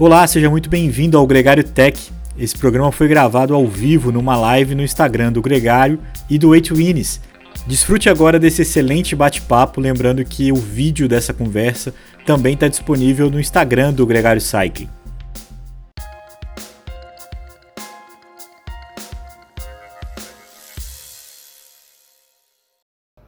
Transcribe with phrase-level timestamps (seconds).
[0.00, 2.10] Olá, seja muito bem-vindo ao Gregário Tech.
[2.34, 6.74] Esse programa foi gravado ao vivo numa live no Instagram do Gregário e do 8
[6.74, 7.20] Winners.
[7.66, 11.94] Desfrute agora desse excelente bate-papo, lembrando que o vídeo dessa conversa
[12.24, 14.88] também está disponível no Instagram do Gregário Cycling.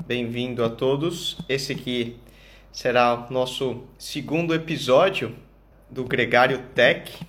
[0.07, 1.37] Bem-vindo a todos.
[1.51, 2.17] Esse aqui
[2.73, 5.37] será o nosso segundo episódio
[5.93, 7.23] do Gregário Tech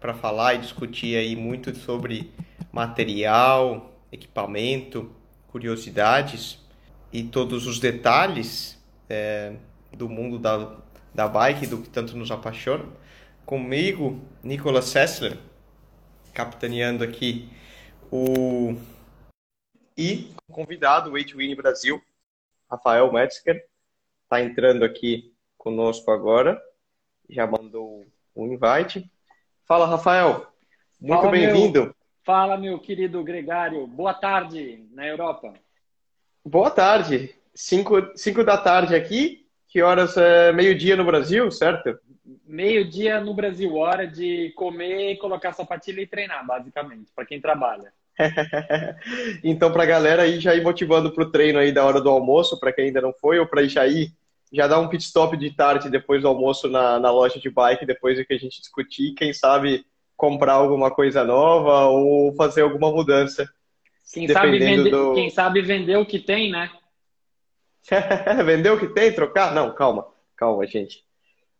[0.00, 2.32] para falar e discutir aí muito sobre
[2.72, 5.08] material, equipamento,
[5.46, 6.58] curiosidades
[7.12, 8.76] e todos os detalhes
[9.08, 9.54] é,
[9.92, 10.78] do mundo da,
[11.14, 12.84] da bike, do que tanto nos apaixona.
[13.46, 15.38] Comigo, Nicolas Sessler,
[16.34, 17.48] capitaneando aqui
[18.10, 18.74] o
[19.96, 22.02] e convidado, o Win Brasil,
[22.68, 23.64] Rafael Metzger,
[24.24, 26.60] está entrando aqui conosco agora
[27.32, 29.10] já mandou o um invite.
[29.66, 30.46] Fala, Rafael.
[31.00, 31.94] Muito bem-vindo.
[32.22, 33.86] Fala, meu querido Gregário.
[33.86, 35.54] Boa tarde na Europa.
[36.44, 37.34] Boa tarde.
[37.54, 39.46] Cinco, cinco da tarde aqui.
[39.66, 41.98] Que horas é meio-dia no Brasil, certo?
[42.46, 43.74] Meio-dia no Brasil.
[43.76, 47.92] Hora de comer, colocar sapatilha e treinar, basicamente, para quem trabalha.
[49.42, 52.10] então, para a galera aí já ir motivando para o treino aí da hora do
[52.10, 54.12] almoço, para quem ainda não foi, ou para já ir
[54.52, 57.86] já dar um pit stop de tarde depois do almoço na, na loja de bike,
[57.86, 59.84] depois do que a gente discutir, quem sabe
[60.16, 63.48] comprar alguma coisa nova ou fazer alguma mudança.
[64.12, 65.14] Quem sabe, vender, do...
[65.14, 66.70] quem sabe vender o que tem, né?
[68.44, 69.54] vender o que tem, trocar?
[69.54, 71.02] Não, calma, calma, gente.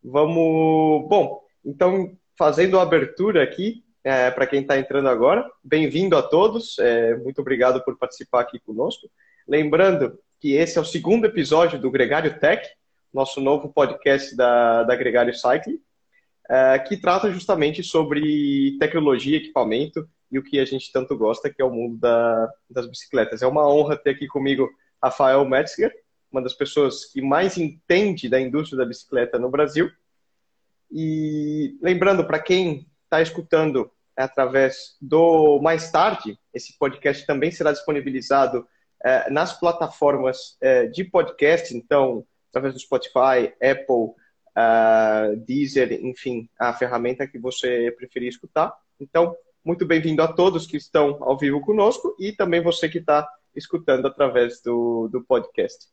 [0.05, 1.09] Vamos.
[1.09, 6.79] Bom, então, fazendo a abertura aqui, é, para quem está entrando agora, bem-vindo a todos,
[6.79, 9.09] é, muito obrigado por participar aqui conosco.
[9.48, 12.69] Lembrando que esse é o segundo episódio do Gregário Tech,
[13.12, 15.80] nosso novo podcast da, da Gregário Cycling,
[16.48, 21.61] é, que trata justamente sobre tecnologia, equipamento e o que a gente tanto gosta, que
[21.61, 23.42] é o mundo da, das bicicletas.
[23.42, 24.68] É uma honra ter aqui comigo
[25.02, 25.92] Rafael Metzger,
[26.30, 29.90] uma das pessoas que mais entende da indústria da bicicleta no Brasil.
[30.90, 38.67] E lembrando, para quem está escutando através do Mais Tarde, esse podcast também será disponibilizado
[39.05, 44.13] é, nas plataformas é, de podcast, então através do Spotify, Apple,
[44.55, 48.77] uh, Deezer, enfim, a ferramenta que você preferir escutar.
[49.01, 53.27] Então, muito bem-vindo a todos que estão ao vivo conosco e também você que está
[53.57, 55.89] escutando através do, do podcast.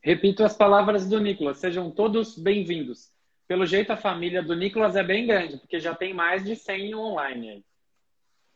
[0.00, 3.10] Repito as palavras do Nicolas, sejam todos bem-vindos.
[3.48, 6.94] Pelo jeito, a família do Nicolas é bem grande, porque já tem mais de 100
[6.94, 7.64] online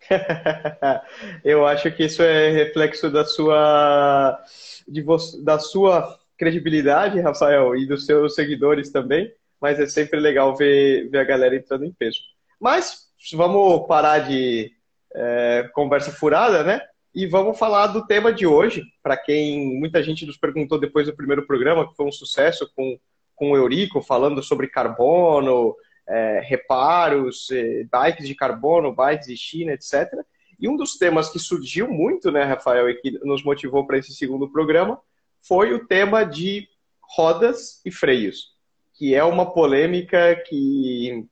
[1.44, 4.40] Eu acho que isso é reflexo da sua,
[4.86, 10.54] de você, da sua credibilidade, Rafael, e dos seus seguidores também, mas é sempre legal
[10.54, 12.20] ver, ver a galera entrando em peso.
[12.60, 14.72] Mas vamos parar de
[15.14, 16.80] é, conversa furada, né?
[17.14, 21.16] E vamos falar do tema de hoje, para quem muita gente nos perguntou depois do
[21.16, 22.98] primeiro programa, que foi um sucesso com,
[23.34, 25.74] com o Eurico, falando sobre carbono,
[26.06, 30.12] é, reparos, é, bikes de carbono, bikes de China, etc.
[30.60, 34.14] E um dos temas que surgiu muito, né, Rafael, e que nos motivou para esse
[34.14, 35.00] segundo programa,
[35.46, 36.68] foi o tema de
[37.00, 38.54] rodas e freios,
[38.94, 41.24] que é uma polêmica que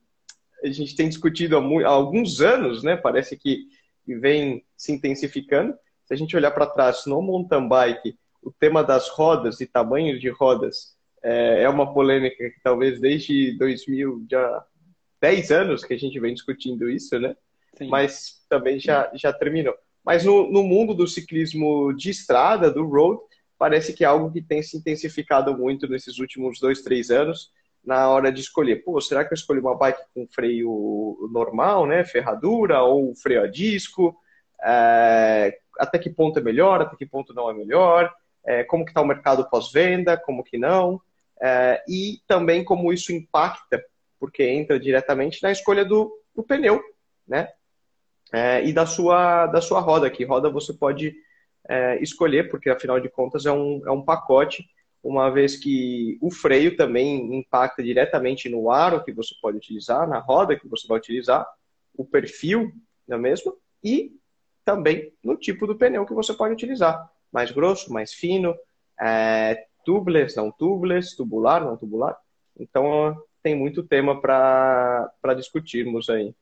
[0.63, 2.97] a gente tem discutido há, alguns anos, né?
[2.97, 3.69] Parece que
[4.07, 5.75] vem se intensificando.
[6.05, 10.19] Se a gente olhar para trás no mountain bike, o tema das rodas e tamanho
[10.19, 14.65] de rodas é, é uma polêmica que talvez desde 2000, já
[15.21, 17.35] 10 anos que a gente vem discutindo isso, né?
[17.77, 17.89] Sim.
[17.89, 19.75] Mas também já, já terminou.
[20.05, 23.21] Mas no, no mundo do ciclismo de estrada, do road,
[23.59, 27.51] parece que é algo que tem se intensificado muito nesses últimos dois, três anos
[27.85, 28.83] na hora de escolher.
[28.83, 33.47] Pô, será que eu escolhi uma bike com freio normal, né, ferradura, ou freio a
[33.47, 34.17] disco?
[34.63, 38.13] É, até que ponto é melhor, até que ponto não é melhor?
[38.45, 41.01] É, como que está o mercado pós-venda, como que não?
[41.41, 43.85] É, e também como isso impacta,
[44.19, 46.83] porque entra diretamente na escolha do, do pneu,
[47.27, 47.49] né?
[48.33, 50.11] É, e da sua, da sua roda.
[50.11, 51.15] Que roda você pode
[51.69, 54.65] é, escolher, porque afinal de contas é um, é um pacote,
[55.03, 60.19] uma vez que o freio também impacta diretamente no aro que você pode utilizar, na
[60.19, 61.47] roda que você vai utilizar,
[61.97, 62.73] o perfil
[63.07, 63.53] da mesma
[63.83, 64.13] e
[64.65, 67.11] também no tipo do pneu que você pode utilizar.
[67.31, 68.55] Mais grosso, mais fino,
[68.99, 72.17] é, tubeless, não tubeless, tubular, não tubular.
[72.59, 76.35] Então tem muito tema para discutirmos aí.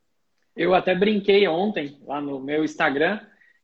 [0.55, 3.21] Eu até brinquei ontem lá no meu Instagram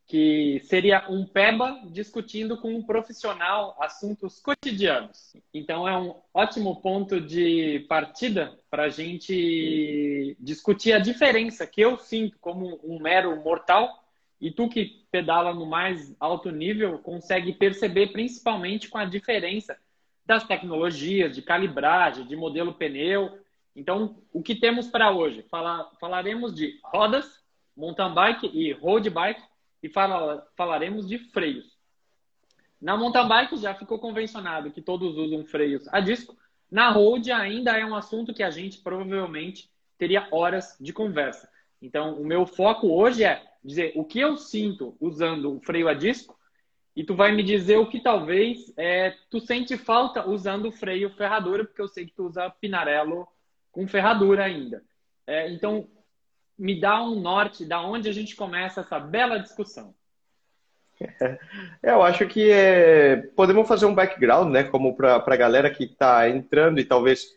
[0.08, 5.36] que seria um PEBA discutindo com um profissional assuntos cotidianos.
[5.52, 11.98] Então, é um ótimo ponto de partida para a gente discutir a diferença que eu
[11.98, 14.02] sinto como um mero mortal
[14.40, 19.76] e tu que pedala no mais alto nível consegue perceber principalmente com a diferença
[20.24, 23.38] das tecnologias, de calibragem, de modelo pneu.
[23.76, 25.44] Então, o que temos para hoje?
[25.50, 27.44] Fala, falaremos de rodas,
[27.76, 29.42] mountain bike e road bike
[29.82, 31.76] e fala, falaremos de freios.
[32.80, 36.36] Na mountain bike já ficou convencionado que todos usam freios a disco.
[36.70, 41.48] Na road ainda é um assunto que a gente provavelmente teria horas de conversa.
[41.82, 45.94] Então, o meu foco hoje é dizer o que eu sinto usando o freio a
[45.94, 46.38] disco
[46.94, 51.10] e tu vai me dizer o que talvez é, tu sente falta usando o freio
[51.10, 53.26] ferradura, porque eu sei que tu usa Pinarello
[53.70, 54.82] com ferradura ainda.
[55.26, 55.88] É, então,
[56.58, 59.94] me dá um norte da onde a gente começa essa bela discussão.
[61.80, 65.84] É, eu acho que é, podemos fazer um background, né, como para a galera que
[65.84, 67.28] está entrando e talvez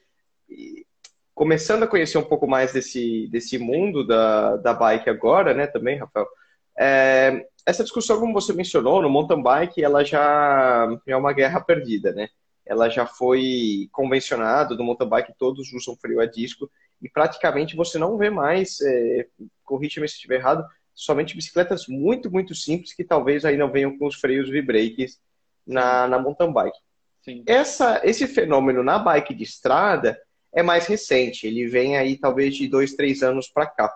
[1.36, 6.00] começando a conhecer um pouco mais desse, desse mundo da, da bike agora, né, também,
[6.00, 6.28] Rafael.
[6.78, 12.12] É, essa discussão, como você mencionou, no mountain bike, ela já é uma guerra perdida,
[12.12, 12.30] né?
[12.66, 16.70] Ela já foi convencionada, no mountain bike todos usam freio a disco
[17.02, 19.28] e praticamente você não vê mais, é,
[19.64, 24.06] corrija-me se estiver errado, somente bicicletas muito, muito simples que talvez aí não venham com
[24.06, 25.20] os freios V-brakes
[25.66, 26.78] na, na mountain bike.
[27.24, 27.44] Sim.
[27.46, 30.20] Essa, esse fenômeno na bike de estrada
[30.54, 33.94] é mais recente, ele vem aí talvez de dois, três anos para cá.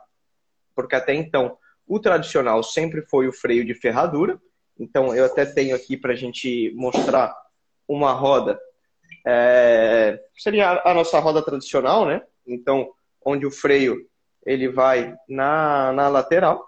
[0.74, 1.58] Porque até então
[1.88, 4.40] o tradicional sempre foi o freio de ferradura.
[4.78, 7.34] Então, eu até tenho aqui para a gente mostrar
[7.88, 8.60] uma roda.
[9.26, 12.22] É, seria a nossa roda tradicional, né?
[12.46, 12.92] Então,
[13.26, 14.08] onde o freio
[14.46, 16.64] ele vai na, na lateral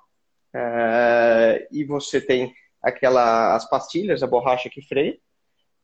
[0.54, 5.18] é, e você tem aquela as pastilhas, a borracha que freia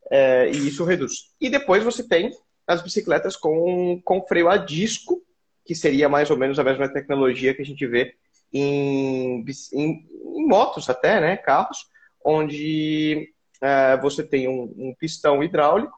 [0.10, 1.31] é, e isso reduz.
[1.40, 2.31] E depois você tem
[2.68, 5.22] as bicicletas com, com freio a disco,
[5.66, 8.16] que seria mais ou menos a mesma tecnologia que a gente vê
[8.52, 9.44] em,
[9.74, 11.90] em, em motos até, né, carros,
[12.24, 15.98] onde é, você tem um, um pistão hidráulico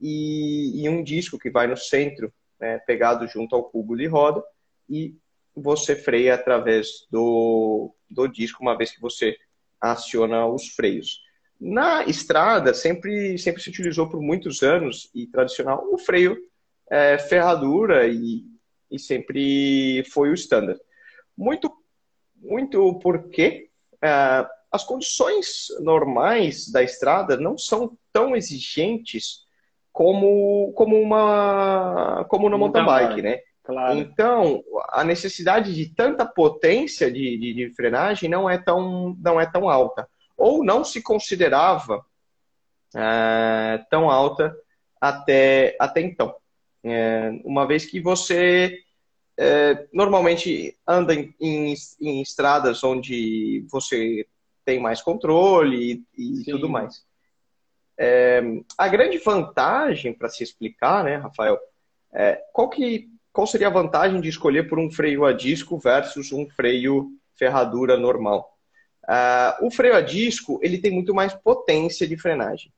[0.00, 2.32] e, e, um disco que vai no centro,
[2.64, 4.42] né, pegado junto ao cubo de roda,
[4.88, 5.14] e
[5.54, 9.36] você freia através do, do disco, uma vez que você
[9.78, 11.20] aciona os freios.
[11.60, 16.38] Na estrada, sempre, sempre se utilizou por muitos anos, e tradicional, o freio
[16.90, 18.44] é, ferradura, e,
[18.90, 20.80] e sempre foi o standard.
[21.36, 21.70] Muito
[22.36, 29.43] muito porque uh, as condições normais da estrada não são tão exigentes
[29.94, 33.38] como, como uma como no mountain bike, né?
[33.62, 33.96] Claro.
[33.96, 39.46] Então, a necessidade de tanta potência de, de, de, frenagem não é, tão, não é
[39.46, 40.06] tão alta.
[40.36, 42.04] Ou não se considerava
[42.94, 44.54] uh, tão alta
[45.00, 46.34] até, até então.
[46.82, 48.80] É, uma vez que você
[49.38, 54.26] é, normalmente anda em, em, em, estradas onde você
[54.64, 57.02] tem mais controle e, e tudo mais.
[57.98, 58.42] É,
[58.76, 61.58] a grande vantagem, para se explicar, né, Rafael,
[62.12, 66.32] é, qual, que, qual seria a vantagem de escolher por um freio a disco versus
[66.32, 68.54] um freio ferradura normal?
[69.04, 72.72] Uh, o freio a disco ele tem muito mais potência de frenagem.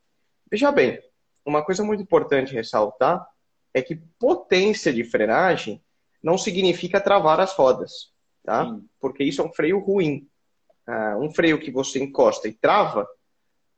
[0.50, 1.00] Veja bem,
[1.44, 3.24] uma coisa muito importante ressaltar
[3.72, 5.80] é que potência de frenagem
[6.22, 8.10] não significa travar as rodas,
[8.44, 8.64] tá?
[8.64, 8.84] Sim.
[9.00, 10.28] Porque isso é um freio ruim.
[10.88, 13.06] Uh, um freio que você encosta e trava,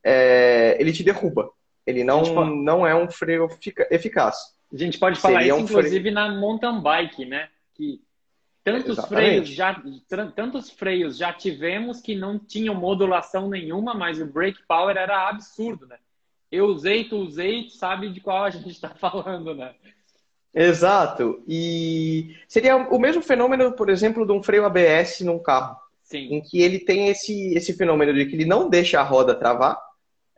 [0.09, 1.51] é, ele te derruba.
[1.87, 2.51] Ele não, pode...
[2.51, 3.49] não é um freio
[3.91, 4.37] eficaz.
[4.73, 6.15] A gente pode falar Seria isso, um inclusive, freio...
[6.15, 7.49] na mountain bike, né?
[7.75, 8.01] Que
[8.65, 9.83] tantos freios, já,
[10.35, 15.87] tantos freios já tivemos que não tinham modulação nenhuma, mas o brake power era absurdo,
[15.87, 15.97] né?
[16.51, 19.75] Eu usei, tu usei, tu sabe de qual a gente está falando, né?
[20.55, 21.43] Exato.
[21.47, 25.77] E seria o mesmo fenômeno, por exemplo, de um freio ABS num carro.
[26.03, 26.35] Sim.
[26.35, 29.79] Em que ele tem esse, esse fenômeno de que ele não deixa a roda travar,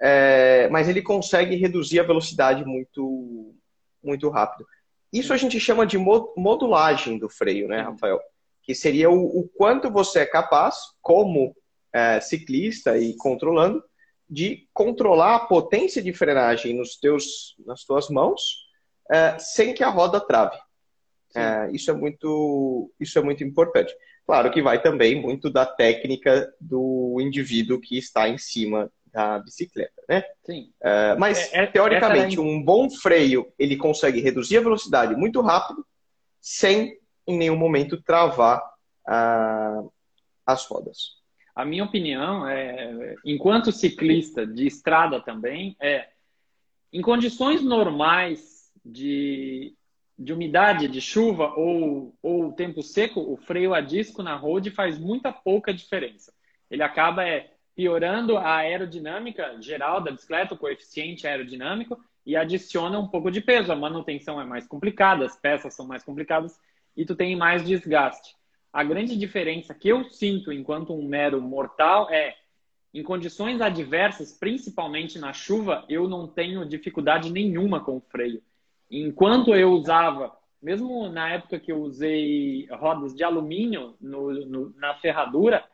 [0.00, 3.54] é, mas ele consegue reduzir a velocidade muito,
[4.02, 4.66] muito rápido.
[5.12, 8.20] Isso a gente chama de modulagem do freio, né, Rafael?
[8.62, 11.54] Que seria o, o quanto você é capaz, como
[11.92, 13.82] é, ciclista e controlando,
[14.28, 18.70] de controlar a potência de frenagem nos teus, nas tuas mãos
[19.10, 20.56] é, sem que a roda trave.
[21.34, 23.92] É, isso, é muito, isso é muito importante.
[24.24, 30.02] Claro que vai também muito da técnica do indivíduo que está em cima da bicicleta,
[30.08, 30.24] né?
[30.44, 30.72] Sim.
[30.80, 32.40] É, mas, é, é teoricamente, é...
[32.40, 35.84] um bom freio, ele consegue reduzir a velocidade muito rápido,
[36.40, 38.62] sem, em nenhum momento, travar
[39.06, 39.82] ah,
[40.46, 41.16] as rodas.
[41.54, 46.08] a minha opinião é, enquanto ciclista de estrada também, é
[46.92, 49.74] em condições normais de,
[50.18, 54.98] de umidade, de chuva ou, ou tempo seco, o freio a disco na road faz
[54.98, 56.32] muita pouca diferença.
[56.70, 63.08] Ele acaba é, piorando a aerodinâmica geral da bicicleta, o coeficiente aerodinâmico, e adiciona um
[63.08, 63.72] pouco de peso.
[63.72, 66.60] A manutenção é mais complicada, as peças são mais complicadas
[66.94, 68.36] e tu tem mais desgaste.
[68.70, 72.36] A grande diferença que eu sinto enquanto um mero mortal é
[72.92, 78.42] em condições adversas, principalmente na chuva, eu não tenho dificuldade nenhuma com o freio.
[78.90, 84.94] Enquanto eu usava, mesmo na época que eu usei rodas de alumínio no, no, na
[84.96, 85.64] ferradura,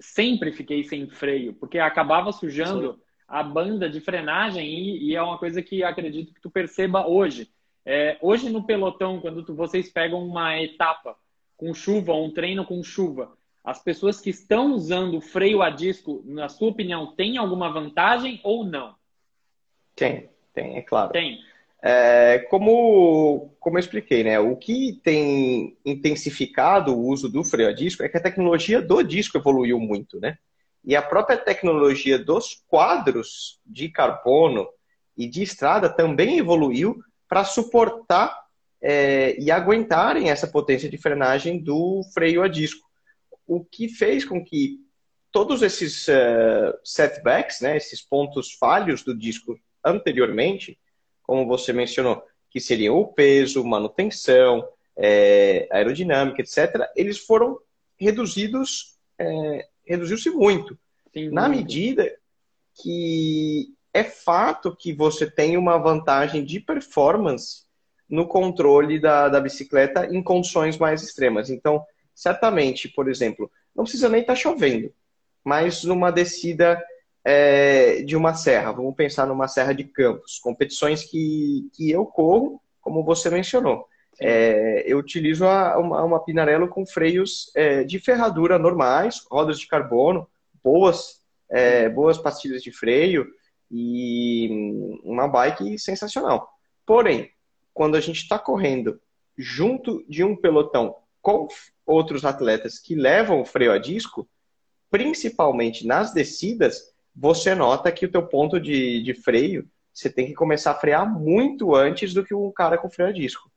[0.00, 3.00] sempre fiquei sem freio, porque acabava sujando Sim.
[3.26, 7.50] a banda de frenagem e, e, é uma coisa que acredito que tu perceba hoje.
[7.84, 11.16] É, hoje no pelotão, quando tu, vocês pegam uma etapa
[11.56, 16.22] com chuva, ou um treino com chuva, as pessoas que estão usando freio a disco,
[16.24, 18.94] na sua opinião, têm alguma vantagem ou não?
[19.94, 21.12] Tem, tem, é claro.
[21.12, 21.40] Tem.
[21.80, 24.38] É, como, como eu expliquei, né?
[24.40, 29.02] O que tem intensificado o uso do freio a disco é que a tecnologia do
[29.02, 30.36] disco evoluiu muito, né?
[30.84, 34.66] E a própria tecnologia dos quadros de carbono
[35.16, 38.36] e de estrada também evoluiu para suportar
[38.80, 42.88] é, e aguentarem essa potência de frenagem do freio a disco.
[43.46, 44.78] O que fez com que
[45.30, 50.78] todos esses uh, setbacks, né, esses pontos falhos do disco anteriormente,
[51.28, 54.66] como você mencionou, que seriam o peso, manutenção,
[54.96, 57.58] é, aerodinâmica, etc., eles foram
[57.98, 60.78] reduzidos, é, reduziu-se muito.
[61.12, 61.58] Sim, na muito.
[61.58, 62.10] medida
[62.82, 67.66] que é fato que você tem uma vantagem de performance
[68.08, 71.50] no controle da, da bicicleta em condições mais extremas.
[71.50, 74.90] Então, certamente, por exemplo, não precisa nem estar tá chovendo,
[75.44, 76.82] mas numa descida
[77.30, 82.58] é, de uma serra, vamos pensar numa serra de campos, competições que, que eu corro,
[82.80, 83.86] como você mencionou.
[84.18, 89.66] É, eu utilizo a, uma, uma Pinarello com freios é, de ferradura normais, rodas de
[89.66, 90.26] carbono,
[90.64, 91.20] boas,
[91.50, 93.26] é, boas pastilhas de freio
[93.70, 96.48] e uma bike sensacional.
[96.86, 97.30] Porém,
[97.74, 98.98] quando a gente está correndo
[99.36, 101.46] junto de um pelotão com
[101.84, 104.26] outros atletas que levam o freio a disco,
[104.90, 110.34] principalmente nas descidas, você nota que o teu ponto de, de freio, você tem que
[110.34, 113.50] começar a frear muito antes do que um cara com freio a disco.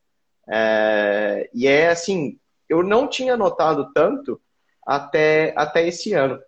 [0.50, 4.41] É, e é assim, eu não tinha notado tanto
[4.86, 6.39] até, até esse ano.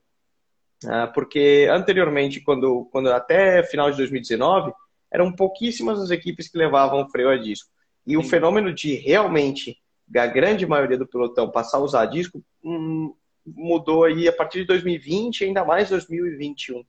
[0.85, 4.73] É, porque anteriormente, quando, quando até final de 2019,
[5.11, 7.69] eram pouquíssimas as equipes que levavam freio a disco.
[8.07, 8.17] E Sim.
[8.17, 9.77] o fenômeno de realmente
[10.15, 13.13] a grande maioria do pelotão passar a usar disco hum,
[13.45, 16.83] mudou aí a partir de 2020 ainda mais 2021.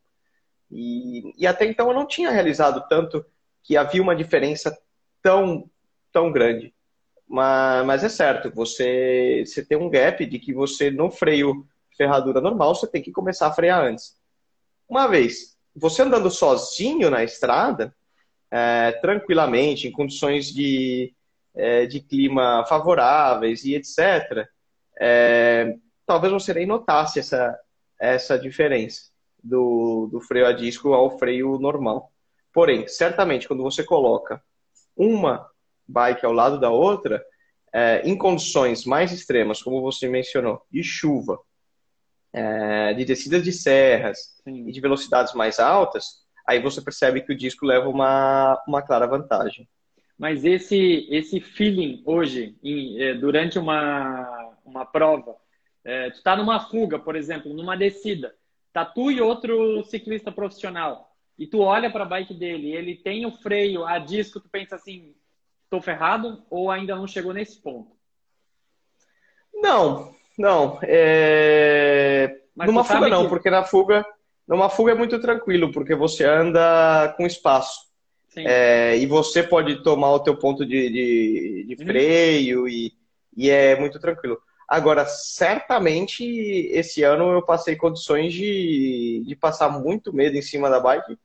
[0.75, 3.25] E, e até então eu não tinha realizado tanto
[3.63, 4.77] que havia uma diferença
[5.23, 5.71] tão,
[6.13, 6.75] tão grande.
[7.29, 11.65] Mas, mas é certo, você, você tem um gap de que você no freio
[11.97, 14.17] ferradura normal, você tem que começar a frear antes.
[14.89, 17.95] Uma vez, você andando sozinho na estrada,
[18.51, 21.15] é, tranquilamente, em condições de,
[21.55, 24.49] é, de clima favoráveis e etc.,
[25.01, 27.59] é, talvez você nem notasse essa,
[27.99, 29.14] essa diferença
[29.45, 32.11] do, do freio a disco ao freio normal.
[32.53, 34.43] Porém, certamente, quando você coloca
[34.97, 35.47] uma
[35.87, 37.23] bike ao lado da outra,
[37.73, 41.39] é, em condições mais extremas, como você mencionou, de chuva,
[42.33, 44.69] é, de descidas de serras Sim.
[44.69, 49.07] e de velocidades mais altas, aí você percebe que o disco leva uma, uma clara
[49.07, 49.69] vantagem.
[50.17, 55.37] Mas esse, esse feeling hoje, em, é, durante uma, uma prova,
[55.85, 58.35] é, tu está numa fuga, por exemplo, numa descida,
[58.75, 63.25] tá tu e outro ciclista profissional, e tu olha para a bike dele, ele tem
[63.25, 65.15] o freio a disco, tu pensa assim,
[65.71, 67.97] tô ferrado ou ainda não chegou nesse ponto?
[69.55, 70.79] Não, não.
[70.83, 72.41] É...
[72.55, 73.29] Numa fuga não, que...
[73.29, 74.05] porque na fuga
[74.47, 77.85] numa fuga é muito tranquilo, porque você anda com espaço.
[78.37, 81.87] É, e você pode tomar o teu ponto de, de, de uhum.
[81.87, 82.93] freio e,
[83.37, 84.39] e é muito tranquilo.
[84.75, 86.25] Agora, certamente,
[86.73, 91.17] esse ano eu passei condições de, de passar muito medo em cima da bike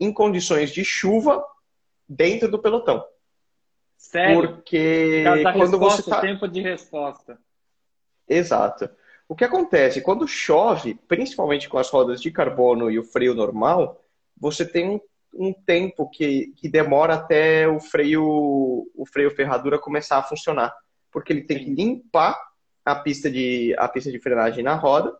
[0.00, 1.44] em condições de chuva
[2.08, 3.04] dentro do pelotão.
[3.98, 4.48] Sério?
[4.48, 6.20] Porque quando resposta, você tá...
[6.22, 7.38] tempo de resposta.
[8.26, 8.88] Exato.
[9.28, 10.00] O que acontece?
[10.00, 14.02] Quando chove, principalmente com as rodas de carbono e o freio normal,
[14.34, 15.00] você tem um,
[15.34, 20.74] um tempo que, que demora até o freio, o freio ferradura começar a funcionar.
[21.12, 22.55] Porque ele tem que limpar
[22.86, 25.18] a pista, de, a pista de frenagem na roda.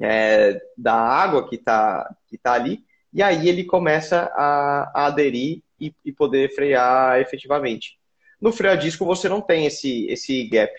[0.00, 5.62] É, da água que está que tá ali, e aí ele começa a, a aderir
[5.80, 7.98] e, e, poder frear efetivamente.
[8.40, 10.72] No freio a disco você não tem esse, esse gap.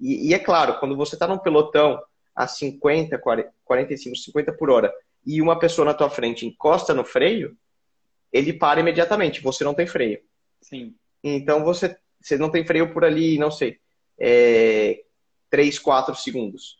[0.00, 2.02] E, e é claro, quando você está num pelotão
[2.34, 4.90] a 50, 40, 45, 50 por hora
[5.26, 7.54] e uma pessoa na tua frente encosta no freio,
[8.32, 10.20] ele para imediatamente, você não tem freio.
[10.62, 10.94] Sim.
[11.22, 13.78] Então você, você não tem freio por ali, não sei,
[14.18, 15.02] é,
[15.56, 16.76] 3, 4 segundos.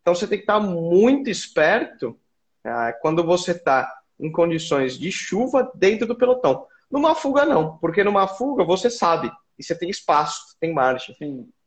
[0.00, 2.18] Então você tem que estar muito esperto
[2.64, 6.66] ah, quando você está em condições de chuva dentro do pelotão.
[6.90, 11.14] Numa fuga não, porque numa fuga você sabe e você tem espaço, tem margem,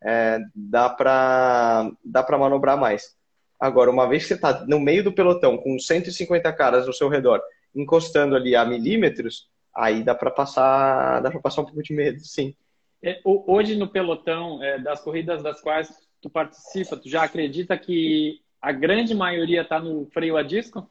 [0.03, 3.15] é, dá para dá para manobrar mais.
[3.57, 7.07] Agora, uma vez que você está no meio do pelotão com 150 caras ao seu
[7.07, 7.41] redor,
[7.73, 12.19] encostando ali a milímetros, aí dá para passar dá para passar um pouco de medo,
[12.19, 12.53] sim.
[13.01, 18.41] É, hoje no pelotão é, das corridas das quais tu participa, tu já acredita que
[18.59, 20.89] a grande maioria está no freio a disco?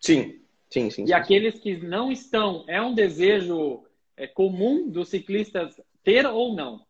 [0.00, 1.02] Sim, sim, sim.
[1.02, 1.60] E sim, aqueles sim.
[1.60, 3.84] que não estão, é um desejo
[4.16, 6.86] é, comum dos ciclistas ter ou não?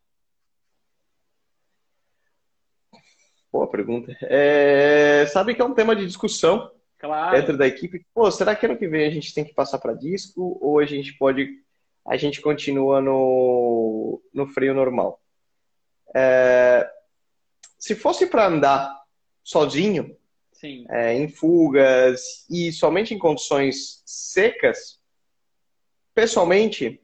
[3.50, 4.16] Boa pergunta.
[4.22, 7.36] É, sabe que é um tema de discussão claro.
[7.36, 8.06] dentro da equipe.
[8.14, 10.86] Pô, será que ano que vem a gente tem que passar para disco ou a
[10.86, 11.48] gente pode,
[12.06, 15.20] a gente continua no, no freio normal?
[16.14, 16.88] É,
[17.86, 18.92] se fosse para andar
[19.44, 20.16] sozinho,
[20.90, 24.98] é, em fugas e somente em condições secas,
[26.12, 27.00] pessoalmente,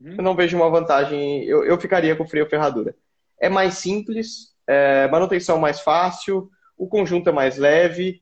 [0.00, 0.16] hum.
[0.18, 1.44] eu não vejo uma vantagem.
[1.44, 2.96] Eu, eu ficaria com freio ferradura.
[3.40, 8.20] É mais simples, é, manutenção mais fácil, o conjunto é mais leve.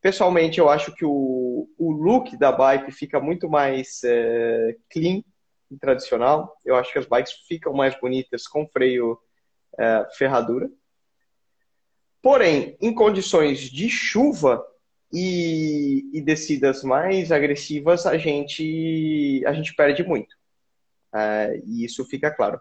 [0.00, 5.22] Pessoalmente, eu acho que o, o look da bike fica muito mais é, clean
[5.70, 6.56] e tradicional.
[6.64, 9.18] Eu acho que as bikes ficam mais bonitas com freio
[9.78, 10.70] é, ferradura.
[12.22, 14.64] Porém, em condições de chuva
[15.12, 20.36] e, e descidas mais agressivas, a gente, a gente perde muito.
[21.14, 22.60] É, e isso fica claro.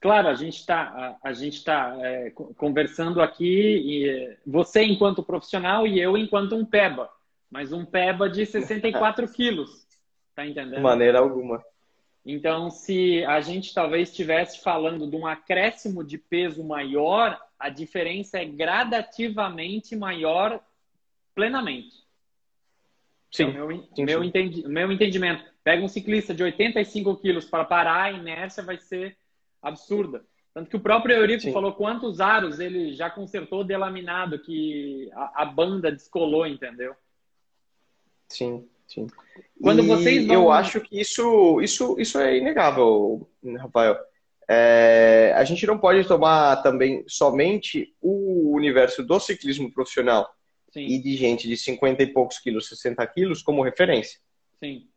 [0.00, 0.80] Claro, a gente está
[1.22, 6.64] a, a, gente tá é, conversando aqui, e você enquanto profissional e eu enquanto um
[6.64, 7.10] peba,
[7.50, 9.86] mas um peba de 64 quilos,
[10.36, 10.76] tá entendendo?
[10.76, 11.62] De maneira alguma.
[12.30, 18.36] Então, se a gente talvez estivesse falando de um acréscimo de peso maior, a diferença
[18.36, 20.62] é gradativamente maior
[21.34, 21.96] plenamente.
[23.32, 23.44] Sim.
[23.44, 24.28] Então, meu, sim, meu, sim.
[24.28, 25.42] Entendi, meu entendimento.
[25.64, 29.16] Pega um ciclista de 85 quilos para parar, a inércia vai ser
[29.62, 30.22] absurda.
[30.52, 31.52] Tanto que o próprio Eurico sim.
[31.52, 36.94] falou quantos aros ele já consertou delaminado, que a, a banda descolou, entendeu?
[38.28, 39.06] Sim, sim.
[39.60, 40.34] Quando e vocês vão...
[40.34, 43.96] Eu acho que isso, isso, isso é inegável, Rafael.
[44.50, 50.26] É, a gente não pode tomar também somente o universo do ciclismo profissional
[50.72, 50.86] Sim.
[50.86, 54.18] e de gente de 50 e poucos quilos, 60 quilos como referência.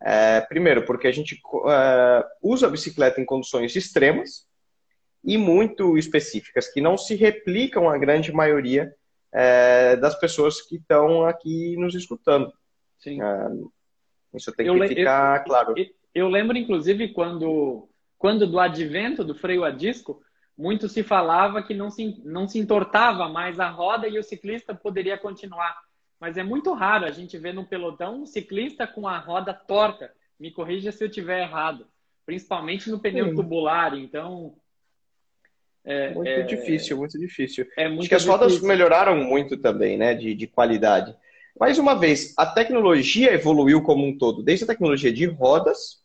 [0.02, 1.36] É, primeiro, porque a gente
[1.68, 4.48] é, usa a bicicleta em condições extremas
[5.24, 8.92] e muito específicas, que não se replicam a grande maioria
[9.34, 12.52] é, das pessoas que estão aqui nos escutando.
[13.00, 13.20] Sim.
[14.34, 15.74] Isso tem eu que ficar eu, claro.
[15.78, 17.88] Eu, eu lembro, inclusive, quando
[18.22, 20.22] quando do advento do freio a disco,
[20.56, 24.76] muito se falava que não se, não se entortava mais a roda e o ciclista
[24.76, 25.76] poderia continuar.
[26.20, 30.14] Mas é muito raro a gente ver no pelotão um ciclista com a roda torta.
[30.40, 31.88] Me corrija se eu estiver errado.
[32.24, 33.36] Principalmente no pneu Sim.
[33.36, 33.98] tubular.
[33.98, 34.56] Então.
[35.84, 37.66] É, muito é, difícil, muito difícil.
[37.76, 38.40] É muito Acho que as difícil.
[38.40, 40.14] rodas melhoraram muito também, né?
[40.14, 41.18] De, de qualidade.
[41.62, 46.02] Mais uma vez, a tecnologia evoluiu como um todo, desde a tecnologia de rodas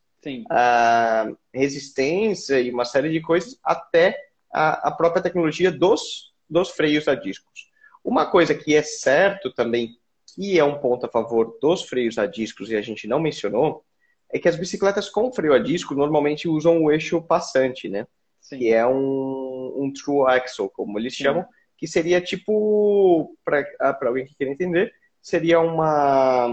[0.50, 4.18] a resistência e uma série de coisas, até
[4.52, 7.70] a, a própria tecnologia dos, dos freios a discos.
[8.04, 9.96] Uma coisa que é certo também,
[10.34, 13.82] que é um ponto a favor dos freios a discos e a gente não mencionou,
[14.30, 18.06] é que as bicicletas com freio a disco normalmente usam o eixo passante, né?
[18.42, 18.58] Sim.
[18.58, 21.24] Que é um, um true axle, como eles Sim.
[21.24, 21.46] chamam,
[21.78, 23.64] que seria tipo, para
[24.02, 24.92] alguém que quer entender,
[25.26, 26.46] seria uma,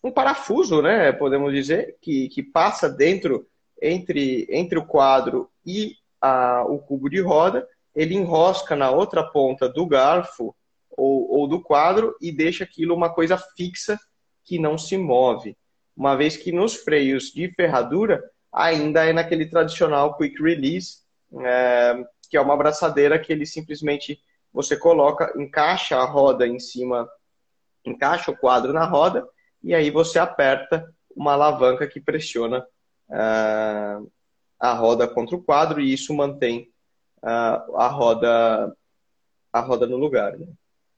[0.00, 3.48] um parafuso, né, podemos dizer, que, que passa dentro,
[3.82, 9.68] entre, entre o quadro e a, o cubo de roda, ele enrosca na outra ponta
[9.68, 10.54] do garfo
[10.88, 13.98] ou, ou do quadro e deixa aquilo uma coisa fixa
[14.44, 15.56] que não se move.
[15.96, 20.98] Uma vez que nos freios de ferradura ainda é naquele tradicional quick release,
[21.40, 27.08] é, que é uma abraçadeira que ele simplesmente você coloca, encaixa a roda em cima,
[27.84, 29.26] encaixa o quadro na roda
[29.62, 32.66] e aí você aperta uma alavanca que pressiona
[33.08, 34.10] uh,
[34.58, 36.70] a roda contra o quadro e isso mantém
[37.22, 38.76] uh, a roda
[39.52, 40.36] a roda no lugar.
[40.36, 40.48] Né?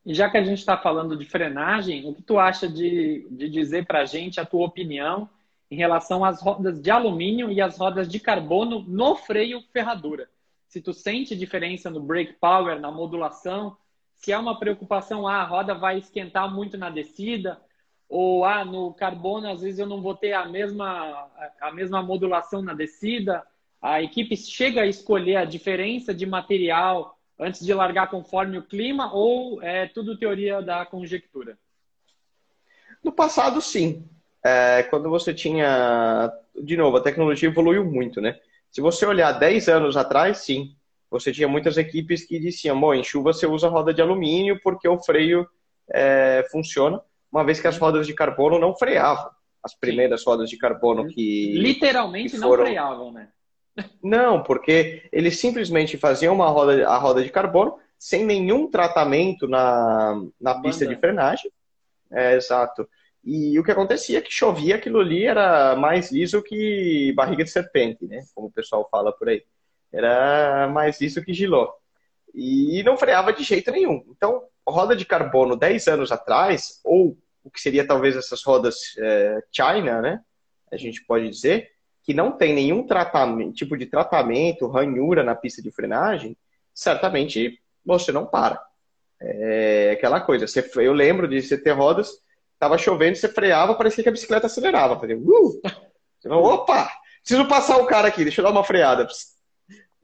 [0.04, 3.50] E já que a gente está falando de frenagem, o que tu acha de, de
[3.50, 5.28] dizer para a gente a tua opinião
[5.70, 10.28] em relação às rodas de alumínio e as rodas de carbono no freio ferradura?
[10.68, 13.76] Se tu sente diferença no brake power, na modulação,
[14.16, 17.60] se é uma preocupação, ah, a roda vai esquentar muito na descida,
[18.08, 21.28] ou ah, no carbono às vezes eu não vou ter a mesma,
[21.60, 23.44] a mesma modulação na descida.
[23.80, 29.12] A equipe chega a escolher a diferença de material antes de largar conforme o clima
[29.12, 31.58] ou é tudo teoria da conjectura?
[33.04, 34.04] No passado, sim.
[34.42, 36.32] É, quando você tinha.
[36.54, 38.38] De novo, a tecnologia evoluiu muito, né?
[38.70, 40.74] Se você olhar 10 anos atrás, sim.
[41.18, 44.88] Você tinha muitas equipes que diziam: bom, em chuva você usa roda de alumínio porque
[44.88, 45.46] o freio
[45.92, 47.00] é, funciona
[47.30, 49.30] uma vez que as rodas de carbono não freavam.
[49.62, 50.30] As primeiras Sim.
[50.30, 51.52] rodas de carbono que.
[51.58, 52.64] Literalmente que foram...
[52.64, 53.28] não freavam, né?
[54.02, 60.22] Não, porque eles simplesmente faziam uma roda, a roda de carbono sem nenhum tratamento na,
[60.40, 61.50] na pista de frenagem.
[62.10, 62.88] É, exato.
[63.24, 67.50] E o que acontecia é que chovia, aquilo ali era mais liso que barriga de
[67.50, 68.24] serpente, né?
[68.34, 69.42] Como o pessoal fala por aí.
[69.96, 71.72] Era mais liso que giló.
[72.34, 74.04] E não freava de jeito nenhum.
[74.10, 79.38] Então, roda de carbono 10 anos atrás, ou o que seria talvez essas rodas é,
[79.50, 80.20] China, né?
[80.70, 81.70] A gente pode dizer,
[82.02, 82.86] que não tem nenhum
[83.52, 86.36] tipo de tratamento, ranhura na pista de frenagem,
[86.74, 88.62] certamente você não para.
[89.20, 90.46] É aquela coisa.
[90.46, 92.10] Você, eu lembro de você ter rodas,
[92.58, 95.00] tava chovendo, você freava, parecia que a bicicleta acelerava.
[95.00, 95.60] Fazia, uh!
[96.18, 96.90] Você falou, opa!
[97.20, 99.06] Preciso passar o cara aqui, deixa eu dar uma freada.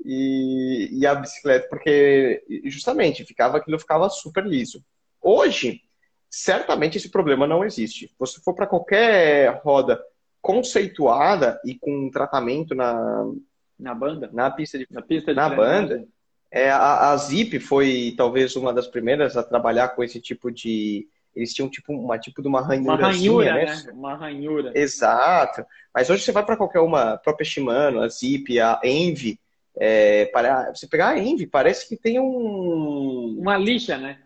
[0.04, 4.84] E, e a bicicleta, porque justamente ficava aquilo ficava super liso.
[5.20, 5.80] Hoje,
[6.28, 8.12] certamente esse problema não existe.
[8.18, 10.02] Você for para qualquer roda
[10.40, 13.24] conceituada e com tratamento na
[13.78, 16.04] na banda, na pista de na pista de na banda,
[16.50, 21.08] é, a, a Zip foi talvez uma das primeiras a trabalhar com esse tipo de
[21.34, 23.64] eles tinham tipo uma tipo de uma ranhura, uma ranhura, né?
[23.64, 23.92] né?
[23.92, 24.72] Uma ranhura.
[24.74, 25.64] Exato.
[25.94, 29.40] Mas hoje você vai para qualquer uma, a própria Shimano, a Zip, a Envy,
[29.78, 34.20] é, para você pegar a Envy, parece que tem um uma lixa, né?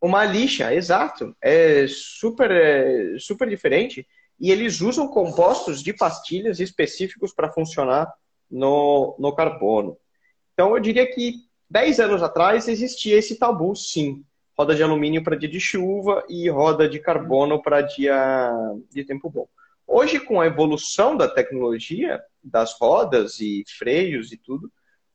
[0.00, 1.36] Uma lixa, exato.
[1.40, 4.06] É super, é, super diferente.
[4.40, 8.12] E eles usam compostos de pastilhas específicos para funcionar
[8.50, 9.96] no, no carbono.
[10.52, 11.34] Então, eu diria que
[11.70, 14.24] 10 anos atrás existia esse tabu, sim.
[14.58, 18.52] Roda de alumínio para dia de chuva e roda de carbono para dia
[18.90, 19.46] de tempo bom.
[19.86, 24.70] Hoje, com a evolução da tecnologia, das rodas e freios e tudo,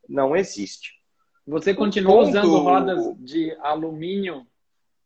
[0.08, 0.98] não existe.
[1.46, 2.30] Você continua ponto...
[2.30, 4.46] usando rodas de alumínio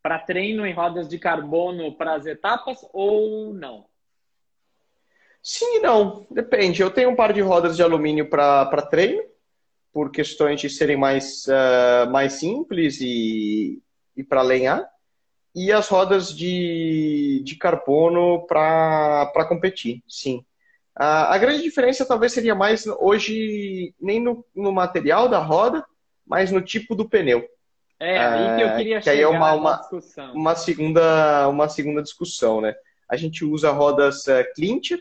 [0.02, 3.86] para treino em rodas de carbono para as etapas ou não?
[5.44, 6.82] Sim e não, depende.
[6.82, 9.24] Eu tenho um par de rodas de alumínio para treino,
[9.92, 13.82] por questões de serem mais, uh, mais simples e,
[14.16, 14.88] e para lenhar,
[15.54, 20.46] e as rodas de, de carbono para competir, sim.
[21.02, 25.84] Uh, a grande diferença talvez seria mais hoje, nem no, no material da roda,
[26.24, 27.44] mas no tipo do pneu.
[28.00, 29.82] É, aí que eu queria que chegar aí é uma, uma.
[30.32, 32.76] Uma segunda, uma segunda discussão, né?
[33.10, 35.00] A gente usa rodas uh, Clincher,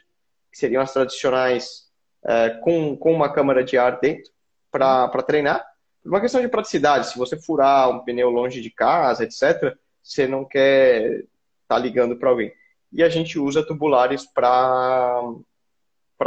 [0.50, 1.90] que seriam as tradicionais
[2.24, 4.32] uh, com, com uma câmara de ar dentro,
[4.70, 5.62] para treinar.
[6.02, 10.46] Uma questão de praticidade, se você furar um pneu longe de casa, etc., você não
[10.46, 11.26] quer estar
[11.68, 12.50] tá ligando para alguém.
[12.90, 15.22] E a gente usa tubulares para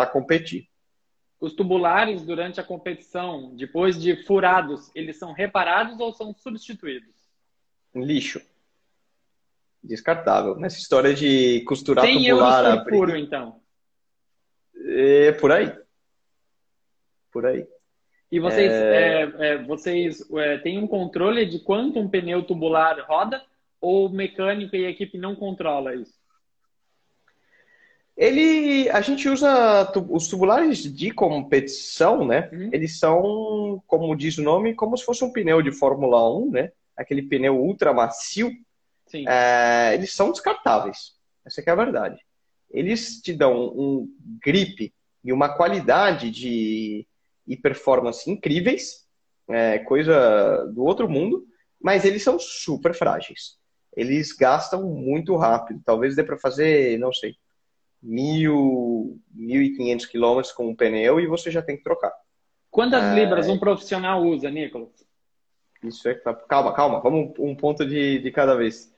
[0.05, 0.67] competir.
[1.39, 7.13] Os tubulares durante a competição, depois de furados, eles são reparados ou são substituídos?
[7.93, 8.41] Lixo.
[9.83, 10.55] Descartável.
[10.55, 12.63] Nessa história de costurar 100 tubular...
[12.63, 13.61] euros por furo, então.
[14.85, 15.71] É por aí.
[17.31, 17.67] Por aí.
[18.31, 18.95] E vocês, é...
[18.95, 23.43] É, é, vocês é, têm um controle de quanto um pneu tubular roda?
[23.81, 26.22] Ou o mecânico e a equipe não controla isso?
[28.15, 32.49] Ele, a gente usa os tubulares de competição, né?
[32.53, 32.69] Uhum.
[32.71, 36.71] Eles são, como diz o nome, como se fosse um pneu de Fórmula 1, né?
[36.95, 38.51] Aquele pneu ultra macio.
[39.27, 41.13] É, eles são descartáveis.
[41.45, 42.19] Essa é a verdade.
[42.69, 44.07] Eles te dão um
[44.43, 47.07] grip e uma qualidade de
[47.47, 49.05] e performance incríveis,
[49.49, 51.45] é, coisa do outro mundo,
[51.81, 53.57] mas eles são super frágeis.
[53.95, 55.81] Eles gastam muito rápido.
[55.85, 57.35] Talvez dê para fazer, não sei,
[58.03, 62.13] mil, mil e quinhentos quilômetros com um pneu e você já tem que trocar.
[62.69, 63.15] Quantas é...
[63.15, 64.89] libras um profissional usa, Nicolas?
[65.81, 66.15] Isso é.
[66.47, 66.99] Calma, calma.
[66.99, 68.93] Vamos um ponto de, de cada vez.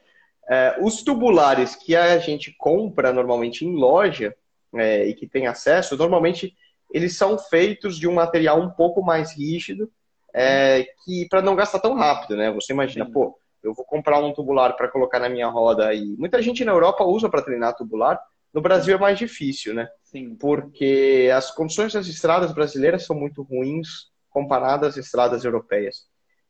[0.48, 4.36] É, os tubulares que a gente compra normalmente em loja
[4.76, 6.56] é, e que tem acesso, normalmente
[6.94, 9.92] eles são feitos de um material um pouco mais rígido,
[10.34, 12.52] é, que para não gastar tão rápido, né?
[12.52, 13.12] Você imagina, Sim.
[13.12, 16.72] pô, eu vou comprar um tubular para colocar na minha roda e muita gente na
[16.72, 18.22] Europa usa para treinar tubular.
[18.56, 19.90] No Brasil é mais difícil, né?
[20.02, 20.34] Sim.
[20.38, 26.08] Porque as condições das estradas brasileiras são muito ruins comparadas às estradas europeias.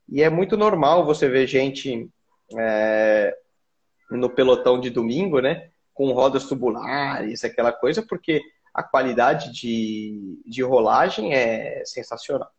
[0.07, 2.07] E é muito normal você ver gente
[2.59, 3.35] é,
[4.11, 5.71] no pelotão de domingo, né?
[5.95, 8.39] Com rodas tubulares, aquela coisa, porque
[8.71, 12.51] a qualidade de, de rolagem é sensacional.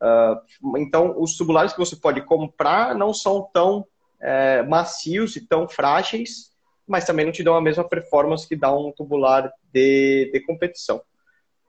[0.00, 3.86] Uh, então, os tubulares que você pode comprar não são tão
[4.18, 6.51] é, macios e tão frágeis,
[6.86, 11.02] mas também não te dão a mesma performance que dá um tubular de, de competição.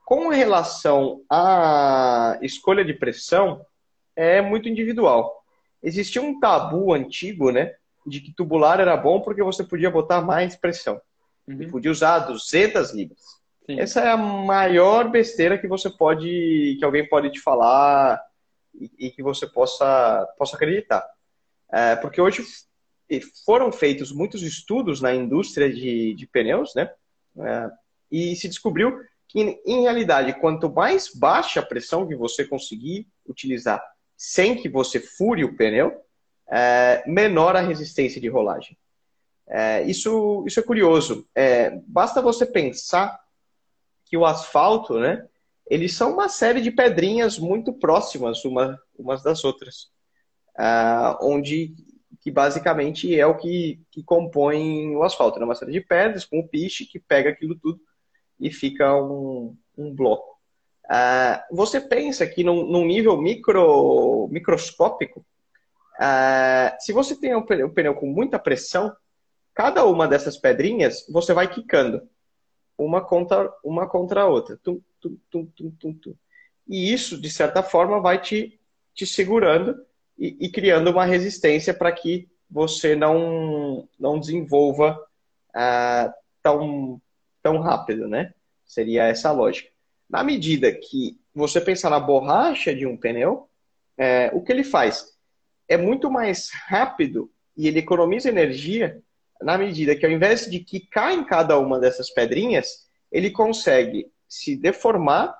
[0.04, 3.64] Com relação à escolha de pressão,
[4.14, 5.42] é muito individual.
[5.82, 7.74] Existia um tabu antigo, né,
[8.06, 11.00] de que tubular era bom porque você podia botar mais pressão.
[11.46, 11.70] Uhum.
[11.70, 13.20] Podia usar 200 libras.
[13.66, 13.80] Sim.
[13.80, 18.20] Essa é a maior besteira que você pode, que alguém pode te falar
[18.74, 21.04] e, e que você possa, possa acreditar.
[21.72, 22.44] É, porque hoje
[23.44, 26.90] foram feitos muitos estudos na indústria de, de pneus, né?
[27.38, 27.70] É,
[28.10, 33.82] e se descobriu que, em realidade, quanto mais baixa a pressão que você conseguir utilizar
[34.16, 36.00] sem que você fure o pneu,
[36.48, 38.76] é, menor a resistência de rolagem.
[39.46, 41.26] É, isso, isso é curioso.
[41.34, 43.20] É, basta você pensar
[44.06, 45.26] que o asfalto, né,
[45.66, 49.90] eles são uma série de pedrinhas muito próximas uma, umas das outras,
[50.58, 51.74] uh, onde
[52.24, 55.44] que basicamente é o que, que compõe o asfalto, né?
[55.44, 57.78] uma série de pedras com o piche que pega aquilo tudo
[58.40, 60.40] e fica um, um bloco.
[60.86, 65.20] Uh, você pensa que num, num nível micro, microscópico,
[66.00, 68.96] uh, se você tem um pneu, um pneu com muita pressão,
[69.52, 72.08] cada uma dessas pedrinhas você vai quicando
[72.78, 74.58] uma contra, uma contra a outra.
[74.62, 74.80] Tum,
[75.30, 75.44] tum,
[75.78, 76.16] tum.
[76.66, 78.58] E isso, de certa forma, vai te,
[78.94, 79.76] te segurando
[80.18, 84.98] e, e criando uma resistência para que você não, não desenvolva
[85.50, 87.00] uh, tão,
[87.42, 88.32] tão rápido, né?
[88.64, 89.70] Seria essa a lógica.
[90.08, 93.48] Na medida que você pensar na borracha de um pneu,
[93.98, 95.12] é, o que ele faz?
[95.68, 99.02] É muito mais rápido e ele economiza energia
[99.40, 104.56] na medida que ao invés de quicar em cada uma dessas pedrinhas, ele consegue se
[104.56, 105.36] deformar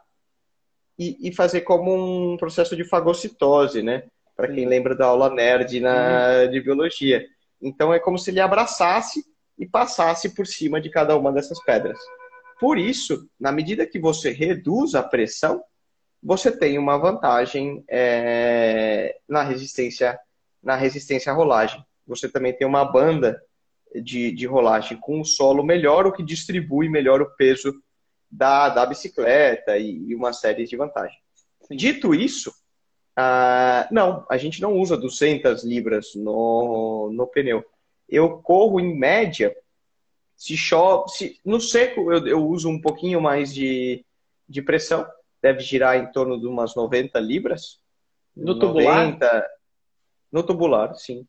[0.98, 4.04] e, e fazer como um processo de fagocitose, né?
[4.36, 6.50] Para quem lembra da aula nerd na, uhum.
[6.50, 7.24] de biologia.
[7.62, 9.24] Então é como se ele abraçasse
[9.58, 11.98] e passasse por cima de cada uma dessas pedras.
[12.58, 15.62] Por isso, na medida que você reduz a pressão,
[16.22, 20.18] você tem uma vantagem é, na resistência
[20.62, 21.84] na resistência à rolagem.
[22.06, 23.38] Você também tem uma banda
[24.02, 27.72] de, de rolagem com o solo melhor, o que distribui melhor o peso
[28.30, 31.20] da, da bicicleta e, e uma série de vantagens.
[31.70, 32.52] Dito isso,
[33.18, 37.64] uh, não, a gente não usa 200 libras no, no pneu.
[38.08, 39.52] Eu corro em média,
[40.36, 44.04] se chove, se, no seco eu, eu uso um pouquinho mais de,
[44.48, 45.06] de pressão,
[45.40, 47.78] deve girar em torno de umas 90 libras.
[48.36, 49.18] No 90, tubular?
[50.32, 51.26] No tubular, sim.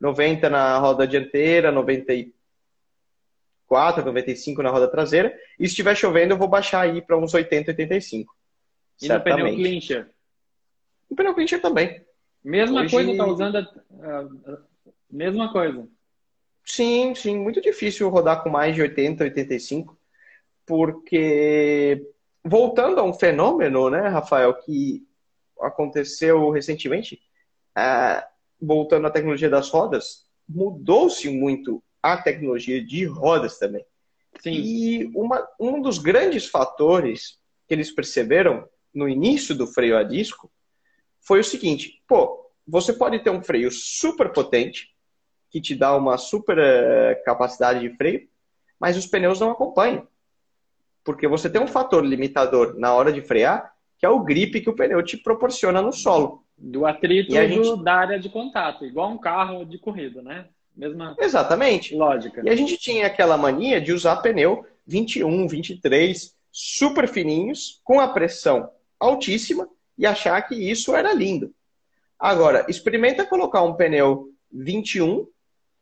[0.00, 5.34] 90 na roda dianteira, 94, 95 na roda traseira.
[5.58, 8.36] E se estiver chovendo, eu vou baixar aí para uns 80, 85.
[9.00, 9.40] E certamente.
[9.40, 10.13] no pneu clincher?
[11.14, 12.04] No pneu clincher também.
[12.42, 12.90] Mesma Hoje...
[12.90, 14.58] coisa, tá usando a, a,
[15.08, 15.88] mesma coisa.
[16.64, 19.96] Sim, sim, muito difícil rodar com mais de 80, 85,
[20.66, 22.04] porque
[22.44, 25.06] voltando a um fenômeno, né, Rafael, que
[25.60, 27.20] aconteceu recentemente,
[27.78, 28.20] uh,
[28.60, 33.84] voltando à tecnologia das rodas, mudou-se muito a tecnologia de rodas também.
[34.40, 34.52] Sim.
[34.52, 40.50] E uma, um dos grandes fatores que eles perceberam no início do freio a disco
[41.24, 44.94] foi o seguinte: pô, você pode ter um freio super potente,
[45.50, 48.28] que te dá uma super uh, capacidade de freio,
[48.78, 50.06] mas os pneus não acompanham.
[51.02, 54.70] Porque você tem um fator limitador na hora de frear, que é o grip que
[54.70, 56.44] o pneu te proporciona no solo.
[56.56, 57.82] Do atrito gente...
[57.82, 60.46] da área de contato, igual um carro de corrida, né?
[60.74, 61.94] Mesma Exatamente.
[61.94, 62.42] lógica.
[62.44, 68.08] E a gente tinha aquela mania de usar pneu 21, 23, super fininhos, com a
[68.08, 71.54] pressão altíssima e achar que isso era lindo.
[72.18, 75.26] Agora, experimenta colocar um pneu 21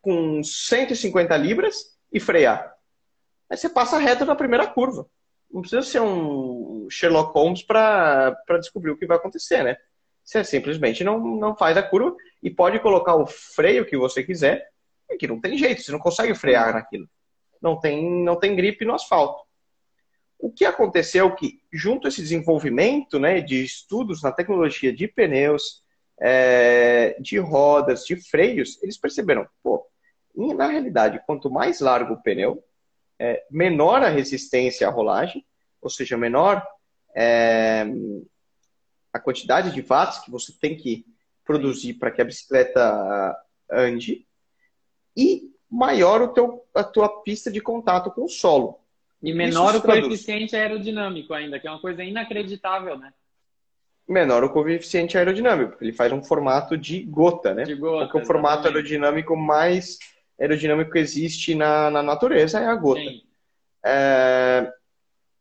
[0.01, 2.75] com 150 libras e frear.
[3.49, 5.07] Aí você passa reto na primeira curva.
[5.51, 9.77] Não precisa ser um Sherlock Holmes para descobrir o que vai acontecer, né?
[10.25, 14.67] Você simplesmente não, não faz a curva e pode colocar o freio que você quiser,
[15.19, 17.07] que não tem jeito, você não consegue frear naquilo.
[17.61, 19.45] Não tem, não tem gripe no asfalto.
[20.43, 25.07] O que aconteceu é que, junto a esse desenvolvimento né, de estudos na tecnologia de
[25.07, 25.85] pneus,
[26.21, 29.87] é, de rodas, de freios, eles perceberam, pô,
[30.35, 32.61] na realidade, quanto mais largo o pneu,
[33.21, 35.47] é, menor a resistência à rolagem,
[35.81, 36.67] ou seja, menor
[37.15, 37.87] é,
[39.13, 41.07] a quantidade de watts que você tem que
[41.45, 43.37] produzir para que a bicicleta
[43.71, 44.27] ande,
[45.17, 48.82] e maior o teu, a tua pista de contato com o solo.
[49.23, 53.13] E menor o coeficiente aerodinâmico ainda, que é uma coisa inacreditável, né?
[54.09, 55.77] menor o coeficiente aerodinâmico.
[55.81, 57.65] Ele faz um formato de gota, né?
[57.65, 59.99] De gota, Porque o formato aerodinâmico mais
[60.39, 63.01] aerodinâmico que existe na, na natureza é a gota.
[63.85, 64.73] É,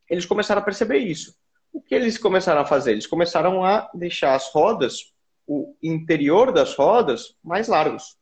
[0.10, 1.36] eles começaram a perceber isso.
[1.74, 2.92] O que eles começaram a fazer?
[2.92, 5.14] Eles começaram a deixar as rodas,
[5.48, 8.18] o interior das rodas, mais largos.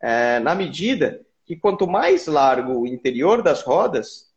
[0.00, 4.34] É, na medida que quanto mais largo o interior das rodas,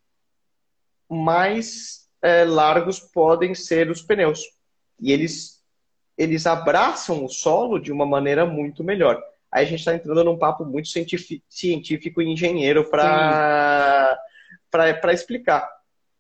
[1.10, 4.44] mais é, largos podem ser os pneus
[5.02, 5.64] e eles,
[6.18, 9.22] eles abraçam o solo de uma maneira muito melhor.
[9.52, 14.20] Aí a gente está entrando num papo muito científico e engenheiro para
[15.12, 15.68] explicar.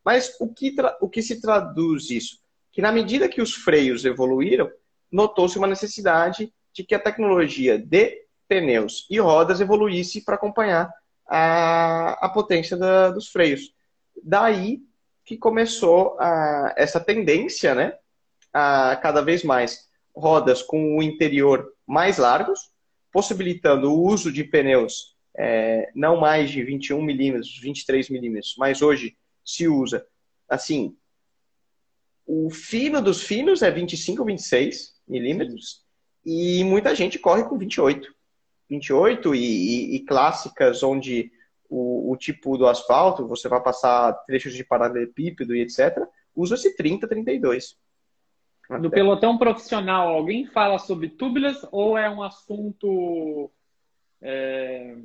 [0.03, 2.39] Mas o que, o que se traduz isso?
[2.71, 4.71] Que na medida que os freios evoluíram,
[5.11, 10.91] notou-se uma necessidade de que a tecnologia de pneus e rodas evoluísse para acompanhar
[11.27, 13.73] a, a potência da, dos freios.
[14.21, 14.81] Daí
[15.23, 17.93] que começou a, essa tendência, né,
[18.51, 22.71] a, cada vez mais rodas com o interior mais largos,
[23.11, 29.15] possibilitando o uso de pneus é, não mais de 21 milímetros, 23 milímetros, mas hoje
[29.45, 30.05] se usa
[30.49, 30.97] assim.
[32.25, 35.83] O fino dos finos é 25, 26 milímetros
[36.25, 38.13] e muita gente corre com 28.
[38.69, 41.31] 28 e, e, e clássicas onde
[41.69, 45.97] o, o, tipo do asfalto, você vai passar trechos de paralelepípedo e etc.,
[46.35, 47.77] usa-se 30, 32.
[48.69, 53.51] No pelotão profissional, alguém fala sobre tubeless ou é um assunto
[54.21, 54.95] é,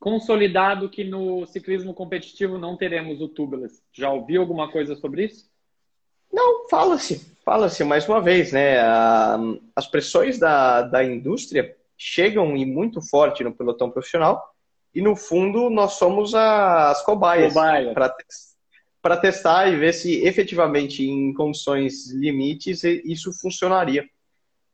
[0.00, 3.82] consolidado que no ciclismo competitivo não teremos o tubeless?
[3.92, 5.50] Já ouviu alguma coisa sobre isso?
[6.32, 8.78] Não, fala-se, fala-se mais uma vez, né?
[9.74, 14.42] As pressões da, da indústria chegam e muito forte no pelotão profissional
[14.94, 17.94] e no fundo nós somos as cobaias Cobaia.
[19.02, 24.08] para testar e ver se efetivamente em condições limites isso funcionaria.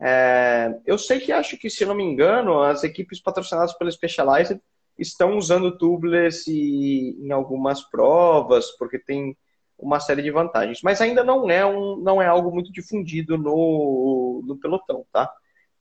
[0.00, 4.60] É, eu sei que acho que, se não me engano, as equipes patrocinadas pela Specialized
[4.98, 9.36] estão usando tubeless em algumas provas, porque tem
[9.78, 10.80] uma série de vantagens.
[10.82, 15.32] Mas ainda não é, um, não é algo muito difundido no, no pelotão, tá?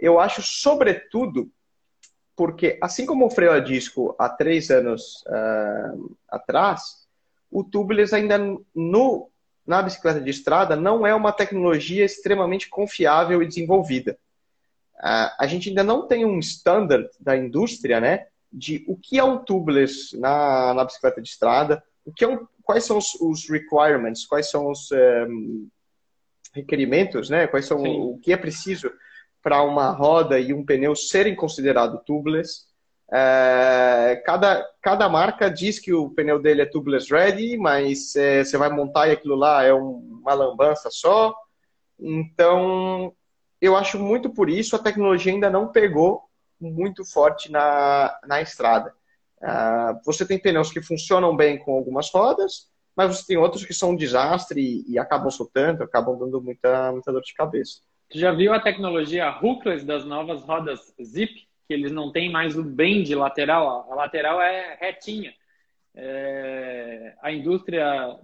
[0.01, 1.51] Eu acho, sobretudo,
[2.35, 7.07] porque assim como o freio a disco há três anos uh, atrás,
[7.51, 8.39] o tubeless ainda
[8.73, 9.29] no,
[9.65, 14.17] na bicicleta de estrada não é uma tecnologia extremamente confiável e desenvolvida.
[14.97, 19.23] Uh, a gente ainda não tem um standard da indústria, né, de o que é
[19.23, 23.47] um tubeless na, na bicicleta de estrada, o que é um, quais são os, os
[23.47, 25.67] requirements, quais são os um, ehm,
[26.53, 27.99] requerimentos, né, quais são Sim.
[27.99, 28.91] o que é preciso
[29.41, 32.69] para uma roda e um pneu serem considerados tubeless.
[33.13, 38.57] É, cada, cada marca diz que o pneu dele é tubeless ready, mas é, você
[38.57, 41.35] vai montar e aquilo lá é um, uma lambança só.
[41.99, 43.13] Então,
[43.59, 46.23] eu acho muito por isso a tecnologia ainda não pegou
[46.59, 48.93] muito forte na, na estrada.
[49.41, 53.73] Uh, você tem pneus que funcionam bem com algumas rodas, mas você tem outros que
[53.73, 57.79] são um desastre e, e acabam soltando, acabam dando muita, muita dor de cabeça.
[58.13, 61.47] Já viu a tecnologia hookless das novas rodas Zip?
[61.71, 65.33] que eles não têm mais o bend lateral, a lateral é retinha.
[65.95, 68.19] É, a indústria,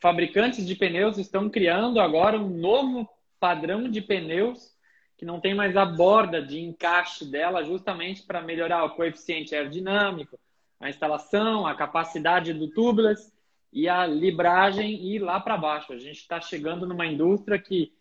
[0.00, 3.06] fabricantes de pneus estão criando agora um novo
[3.38, 4.72] padrão de pneus
[5.18, 10.38] que não tem mais a borda de encaixe dela, justamente para melhorar o coeficiente aerodinâmico,
[10.80, 13.30] a instalação, a capacidade do tubeless
[13.70, 15.92] e a libragem ir lá para baixo.
[15.92, 17.92] A gente está chegando numa indústria que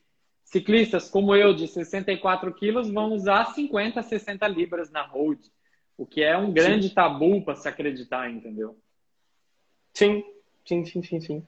[0.52, 5.39] Ciclistas como eu, de 64 quilos, vão usar 50, 60 libras na road,
[5.97, 6.93] o que é um grande sim.
[6.93, 8.78] tabu para se acreditar, entendeu?
[9.93, 10.22] Sim,
[10.66, 11.47] sim, sim, sim, sim.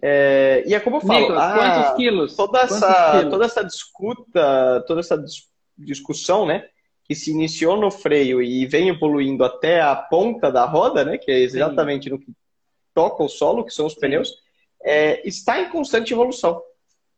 [0.00, 2.36] É, e é como eu falo, Nicolas, ah, quantos quilos?
[2.36, 3.30] Toda quantos essa, quilos?
[3.30, 5.24] toda essa toda essa
[5.76, 6.66] discussão, né,
[7.04, 11.30] que se iniciou no freio e vem evoluindo até a ponta da roda, né, que
[11.30, 12.10] é exatamente sim.
[12.10, 12.32] no que
[12.94, 14.32] toca o solo, que são os pneus,
[14.82, 16.62] é, está em constante evolução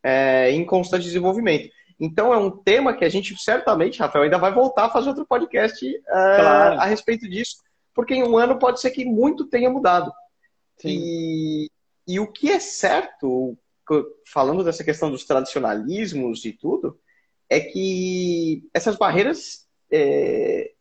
[0.02, 1.70] é, em constante desenvolvimento.
[1.98, 5.26] Então é um tema que a gente certamente, Rafael, ainda vai voltar a fazer outro
[5.26, 6.80] podcast é, claro.
[6.80, 7.56] a respeito disso,
[7.94, 10.10] porque em um ano pode ser que muito tenha mudado.
[10.82, 11.70] E,
[12.08, 13.56] e o que é certo,
[14.26, 16.98] falando dessa questão dos tradicionalismos e tudo,
[17.50, 20.72] é que essas barreiras é,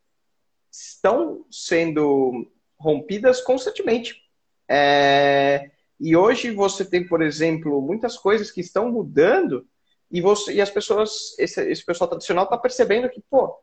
[0.71, 2.49] estão sendo
[2.79, 4.21] rompidas constantemente.
[4.69, 9.67] É, e hoje você tem, por exemplo, muitas coisas que estão mudando
[10.11, 13.55] e, você, e as pessoas, esse, esse pessoal tradicional está percebendo que, pô,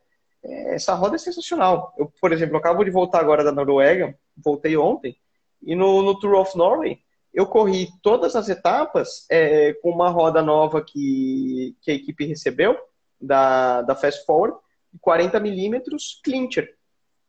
[0.44, 1.94] é, essa roda é sensacional.
[1.98, 5.16] Eu, por exemplo, acabo de voltar agora da Noruega, voltei ontem,
[5.62, 6.98] e no, no Tour of Norway,
[7.32, 12.78] eu corri todas as etapas é, com uma roda nova que, que a equipe recebeu,
[13.20, 14.58] da, da Fast Forward,
[15.00, 16.74] 40 milímetros clincher.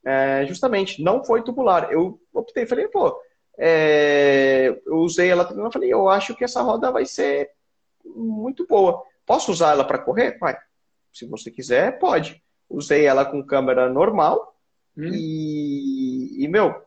[0.05, 1.91] É, justamente, não foi tubular.
[1.91, 3.17] Eu optei, falei, pô,
[3.57, 7.49] é, eu usei ela também, eu falei, eu acho que essa roda vai ser
[8.05, 9.03] muito boa.
[9.25, 10.37] Posso usar ela para correr?
[10.39, 10.57] Vai.
[11.11, 12.41] Se você quiser, pode.
[12.69, 14.55] Usei ela com câmera normal
[14.97, 15.09] hum.
[15.11, 16.81] e, e, meu,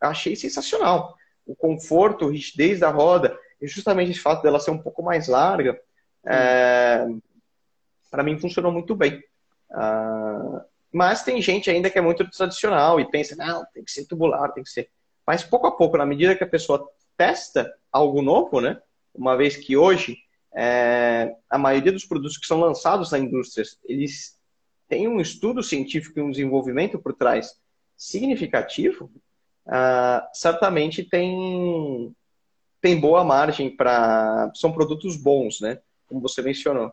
[0.00, 1.16] achei sensacional.
[1.46, 5.26] O conforto, a rigidez da roda, e justamente o fato dela ser um pouco mais
[5.26, 5.72] larga,
[6.24, 6.30] hum.
[6.30, 7.08] é,
[8.10, 9.22] para mim funcionou muito bem.
[9.70, 10.60] Uh,
[10.92, 14.52] mas tem gente ainda que é muito tradicional e pensa, não, tem que ser tubular,
[14.52, 14.90] tem que ser.
[15.28, 18.80] Mas pouco a pouco, na medida que a pessoa testa algo novo, né?
[19.14, 20.16] Uma vez que hoje
[20.56, 24.38] é, a maioria dos produtos que são lançados na indústria, eles
[24.88, 27.60] têm um estudo científico e um desenvolvimento por trás
[27.94, 29.10] significativo,
[29.66, 32.10] uh, certamente tem,
[32.80, 34.50] tem boa margem para.
[34.54, 35.78] São produtos bons, né?
[36.06, 36.90] Como você mencionou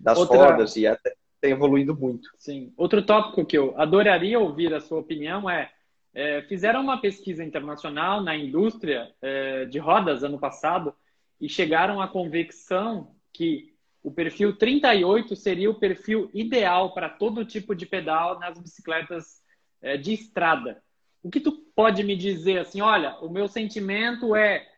[0.00, 0.38] das Outra...
[0.38, 2.30] rodas e até tem evoluído muito.
[2.38, 2.72] Sim.
[2.78, 5.70] Outro tópico que eu adoraria ouvir a sua opinião é,
[6.14, 10.94] é fizeram uma pesquisa internacional na indústria é, de rodas ano passado
[11.40, 17.74] e chegaram à convicção que o perfil 38 seria o perfil ideal para todo tipo
[17.74, 19.42] de pedal nas bicicletas
[19.82, 20.82] é, de estrada.
[21.22, 24.68] O que tu pode me dizer assim, olha, o meu sentimento é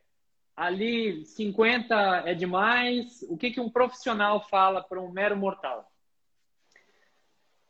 [0.57, 3.23] ali 50 é demais.
[3.29, 5.87] O que, que um profissional fala para um mero mortal?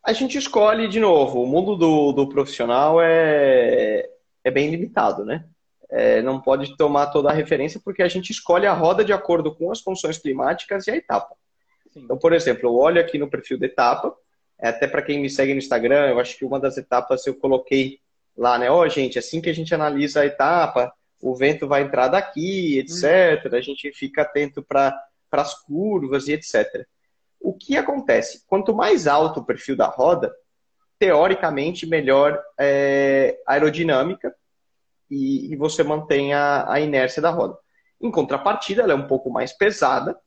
[0.06, 1.42] A gente escolhe de novo.
[1.42, 4.08] O mundo do, do profissional é,
[4.44, 5.44] é bem limitado, né?
[5.90, 9.52] É, não pode tomar toda a referência porque a gente escolhe a roda de acordo
[9.52, 11.34] com as condições climáticas e a etapa.
[11.92, 12.04] Sim.
[12.04, 14.14] Então, por exemplo, eu olho aqui no perfil da etapa,
[14.60, 17.34] é, até para quem me segue no Instagram, eu acho que uma das etapas eu
[17.34, 17.98] coloquei
[18.36, 18.70] lá, né?
[18.70, 22.78] Ó, oh, gente, assim que a gente analisa a etapa, o vento vai entrar daqui,
[22.78, 23.52] etc.
[23.52, 24.96] A gente fica atento para
[25.32, 26.86] as curvas e etc.
[27.40, 28.44] O que acontece?
[28.46, 30.34] Quanto mais alto o perfil da roda,
[30.98, 34.34] teoricamente melhor é, aerodinâmica
[35.10, 37.56] e, e, você mantém a, a inércia da roda.
[38.00, 40.18] Em contrapartida, ela é um pouco mais pesada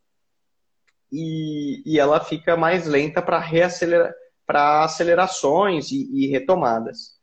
[1.12, 7.20] e, e ela fica mais lenta para acelerações e, e retomadas.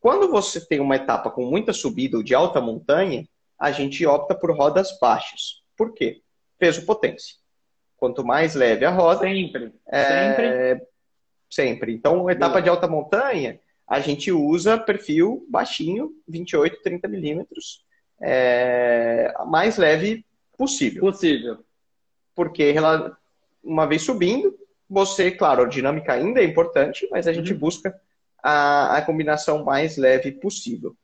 [0.00, 3.26] Quando você tem uma etapa com muita subida ou de alta montanha,
[3.58, 5.62] a gente opta por rodas baixas.
[5.76, 6.22] Por quê?
[6.58, 7.36] Peso-potência.
[8.04, 9.20] Quanto mais leve a roda.
[9.20, 9.72] Sempre.
[9.86, 10.04] É...
[10.04, 10.86] Sempre.
[11.48, 11.94] Sempre.
[11.94, 17.82] Então, etapa de alta montanha, a gente usa perfil baixinho, 28, 30 milímetros,
[18.20, 19.32] é...
[19.46, 20.22] mais leve
[20.58, 21.00] possível.
[21.00, 21.64] Possível.
[22.34, 22.74] Porque,
[23.62, 24.54] uma vez subindo,
[24.86, 27.58] você, claro, a dinâmica ainda é importante, mas a gente uhum.
[27.58, 27.98] busca
[28.42, 30.94] a, a combinação mais leve possível.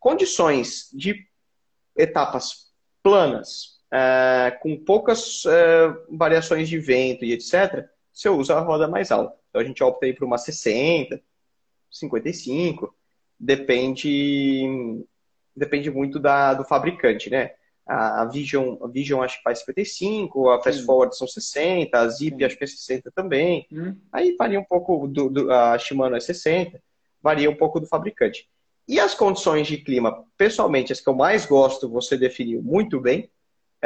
[0.00, 1.22] Condições de
[1.94, 8.88] etapas planas, é, com poucas é, variações de vento e etc., você usa a roda
[8.88, 9.36] mais alta.
[9.48, 11.20] Então a gente opta aí por uma 60,
[11.90, 12.94] 55,
[13.38, 15.04] depende,
[15.54, 17.52] depende muito da, do fabricante, né?
[17.86, 22.36] A Vision, a Vision acho que faz 55, a Fast Forward são 60, a Zip
[22.36, 22.44] Sim.
[22.44, 23.64] acho que é 60 também.
[23.70, 23.96] Hum.
[24.12, 26.82] Aí varia um pouco, do, do, a Shimano é 60,
[27.22, 28.48] varia um pouco do fabricante.
[28.88, 33.30] E as condições de clima, pessoalmente, as que eu mais gosto, você definiu muito bem,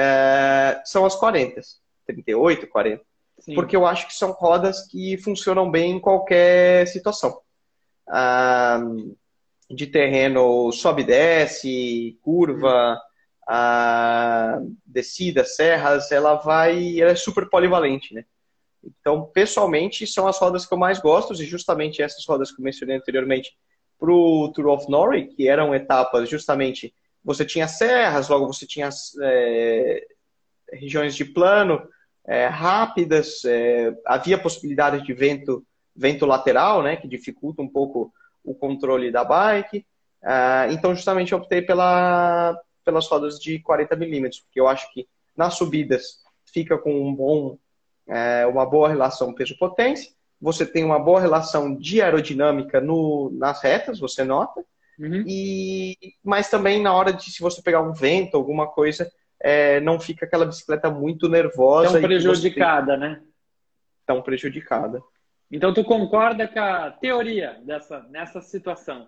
[0.00, 1.60] é, são as 40,
[2.06, 3.04] 38, 40.
[3.38, 3.54] Sim.
[3.54, 7.40] Porque eu acho que são rodas que funcionam bem em qualquer situação.
[8.08, 8.80] Ah,
[9.70, 13.00] de terreno sobe e desce, curva,
[13.46, 18.24] a descida, serras, ela vai, ela é super polivalente, né?
[18.82, 22.64] Então, pessoalmente, são as rodas que eu mais gosto, e justamente essas rodas que eu
[22.64, 23.52] mencionei anteriormente
[23.98, 26.94] para o Tour of Norway, que eram etapas justamente,
[27.24, 28.88] você tinha serras, logo você tinha
[29.22, 30.06] é,
[30.72, 31.82] regiões de plano
[32.26, 35.64] é, rápidas, é, havia possibilidade de vento,
[35.94, 38.12] vento lateral, né, que dificulta um pouco
[38.44, 39.86] o controle da bike.
[40.22, 45.08] Ah, então, justamente, eu optei pela, pelas rodas de 40 milímetros, porque eu acho que
[45.36, 47.58] nas subidas fica com um bom,
[48.06, 53.98] é, uma boa relação peso-potência, você tem uma boa relação de aerodinâmica no, nas retas,
[53.98, 54.64] você nota,
[55.00, 55.24] uhum.
[55.26, 59.98] e mas também na hora de se você pegar um vento, alguma coisa, é, não
[59.98, 61.92] fica aquela bicicleta muito nervosa.
[61.92, 63.00] Tão prejudicada, tem...
[63.00, 63.22] né?
[64.10, 65.00] tão prejudicada.
[65.50, 69.06] Então, tu concorda com a teoria dessa, nessa situação?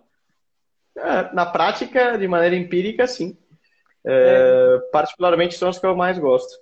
[0.97, 3.37] É, na prática, de maneira empírica, sim.
[4.05, 4.79] É, é.
[4.91, 6.53] Particularmente são as que eu mais gosto.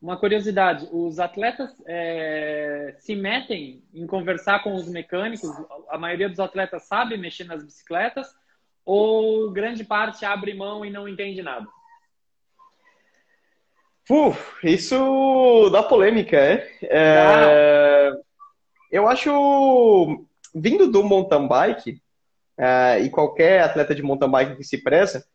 [0.00, 5.50] Uma curiosidade: os atletas é, se metem em conversar com os mecânicos?
[5.88, 8.28] A maioria dos atletas sabe mexer nas bicicletas?
[8.86, 11.66] Ou grande parte abre mão e não entende nada?
[14.08, 16.70] Uf, isso dá polêmica, é?
[16.82, 18.12] é
[18.92, 20.24] eu acho,
[20.54, 22.00] vindo do mountain bike,
[22.56, 25.26] é, e qualquer atleta de mountain bike que se preza,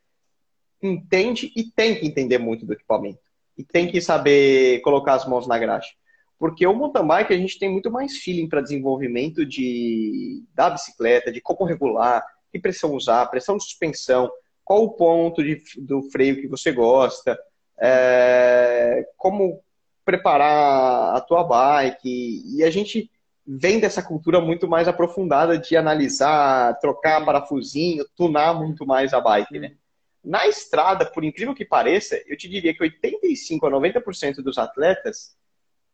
[0.82, 3.20] entende e tem que entender muito do equipamento.
[3.58, 5.91] E tem que saber colocar as mãos na graxa.
[6.39, 11.32] Porque o mountain bike a gente tem muito mais feeling para desenvolvimento de, da bicicleta,
[11.32, 14.32] de como regular, que pressão usar, pressão de suspensão,
[14.64, 17.38] qual o ponto de, do freio que você gosta,
[17.80, 19.64] é, como
[20.06, 22.43] preparar a tua bike.
[22.56, 23.10] E a gente
[23.45, 29.60] vem dessa cultura muito mais aprofundada de analisar, trocar parafusinho, tunar muito mais a bike,
[29.60, 29.76] né?
[30.24, 35.36] Na estrada, por incrível que pareça, eu te diria que 85 a 90% dos atletas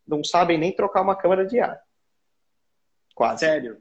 [0.05, 1.82] não sabem nem trocar uma câmera de ar.
[3.16, 3.39] Quase.
[3.39, 3.78] Sério?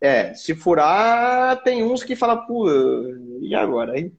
[0.00, 2.66] É, se furar, tem uns que falam, pô,
[3.40, 4.16] e agora, hein?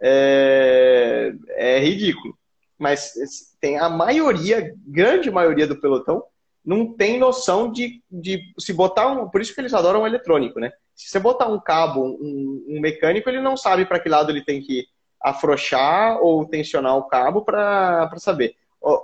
[0.00, 2.36] É, é ridículo.
[2.78, 3.14] Mas
[3.60, 6.22] tem a maioria, grande maioria do pelotão,
[6.64, 9.28] não tem noção de, de se botar um.
[9.28, 10.72] Por isso que eles adoram o eletrônico, né?
[10.94, 14.44] Se você botar um cabo, um, um mecânico, ele não sabe para que lado ele
[14.44, 14.86] tem que
[15.20, 18.56] afrouxar ou tensionar o cabo para saber.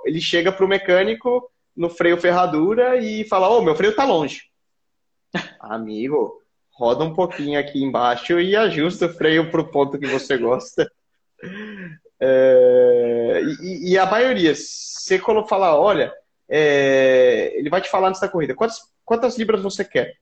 [0.05, 4.05] Ele chega para o mecânico no freio ferradura e fala: Ô, oh, meu freio tá
[4.05, 4.52] longe.
[5.59, 10.37] Amigo, roda um pouquinho aqui embaixo e ajusta o freio para o ponto que você
[10.37, 10.91] gosta.
[12.21, 16.15] É, e, e, a maioria, você quando falar, olha,
[16.49, 20.17] é, ele vai te falar antes da corrida, quantas, quantas libras você quer?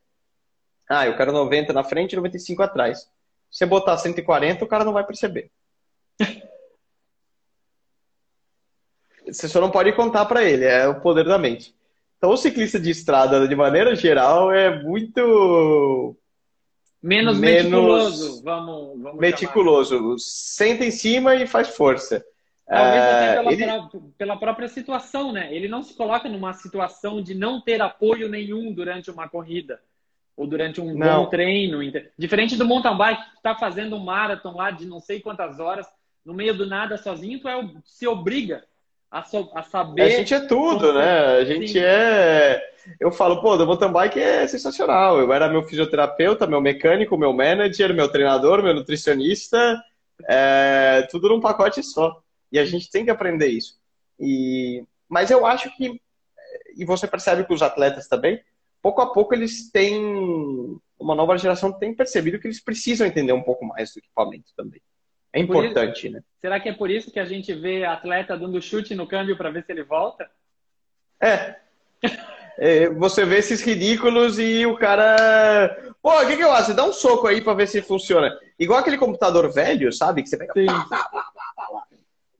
[0.88, 3.00] Ah, eu quero 90 na frente e 95 atrás.
[3.50, 5.50] Se você botar 140, o cara não vai perceber.
[9.26, 11.74] você só não pode contar para ele, é o poder da mente.
[12.20, 16.14] Então, o ciclista de estrada, de maneira geral, é muito.
[17.02, 19.96] Menos, menos meticuloso, vamos, vamos Meticuloso.
[19.96, 20.14] Chamar.
[20.18, 22.22] Senta em cima e faz força.
[22.68, 23.64] Talvez até pela, ele...
[24.18, 25.48] pela, própria situação, né?
[25.50, 29.80] Ele não se coloca numa situação de não ter apoio nenhum durante uma corrida
[30.36, 31.24] ou durante um não.
[31.24, 31.78] bom treino.
[32.18, 35.86] Diferente do mountain bike, que está fazendo um marathon lá de não sei quantas horas,
[36.22, 38.62] no meio do nada sozinho, tu é, se obriga
[39.10, 40.02] a, so, a saber.
[40.02, 41.38] A gente é tudo, né?
[41.38, 41.80] A gente Sim.
[41.80, 42.62] é.
[42.98, 45.18] Eu falo, pô, do mountain bike é sensacional.
[45.18, 49.82] Eu era meu fisioterapeuta, meu mecânico, meu manager, meu treinador, meu nutricionista,
[50.28, 51.06] é...
[51.10, 52.22] tudo num pacote só.
[52.52, 53.78] E a gente tem que aprender isso.
[54.18, 54.84] E...
[55.08, 56.00] Mas eu acho que,
[56.76, 58.40] e você percebe que os atletas também,
[58.80, 63.42] pouco a pouco eles têm, uma nova geração tem percebido que eles precisam entender um
[63.42, 64.80] pouco mais do equipamento também.
[65.32, 66.22] É importante, isso, né?
[66.40, 69.50] Será que é por isso que a gente vê atleta dando chute no câmbio para
[69.50, 70.28] ver se ele volta?
[71.20, 71.56] É.
[72.58, 72.88] é.
[72.90, 75.94] Você vê esses ridículos e o cara.
[76.02, 76.74] Pô, o que, que eu acho?
[76.74, 78.36] Dá um soco aí para ver se funciona.
[78.58, 80.22] Igual aquele computador velho, sabe?
[80.22, 80.52] Que você pega.
[80.54, 80.66] Sim.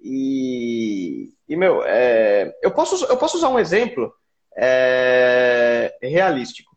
[0.03, 2.57] E, e meu, é...
[2.63, 4.13] eu, posso, eu posso usar um exemplo
[4.57, 5.97] é...
[6.03, 6.71] realístico.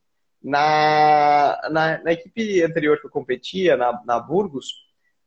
[0.43, 4.82] Na, na, na, equipe anterior que eu competia, na, na Burgos,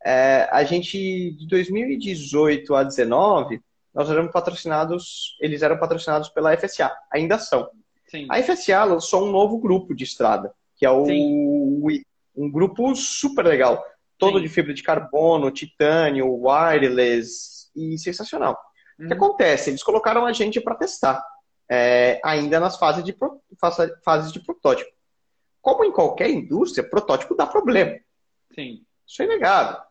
[0.07, 3.61] é, a gente, de 2018 a 2019,
[3.93, 7.69] nós éramos patrocinados, eles eram patrocinados pela FSA, ainda são.
[8.07, 8.29] Sim.
[8.31, 12.05] A FSA lançou um novo grupo de estrada, que é o Sim.
[12.37, 13.85] um grupo super legal,
[14.17, 14.45] todo Sim.
[14.45, 18.57] de fibra de carbono, titânio, wireless e sensacional.
[18.97, 19.13] O que uhum.
[19.15, 19.71] acontece?
[19.71, 21.21] Eles colocaram a gente para testar,
[21.69, 23.17] é, ainda nas fases de,
[24.05, 24.91] fases de protótipo.
[25.61, 27.99] Como em qualquer indústria, protótipo dá problema.
[28.55, 28.85] Sim.
[29.05, 29.86] Isso é inegável.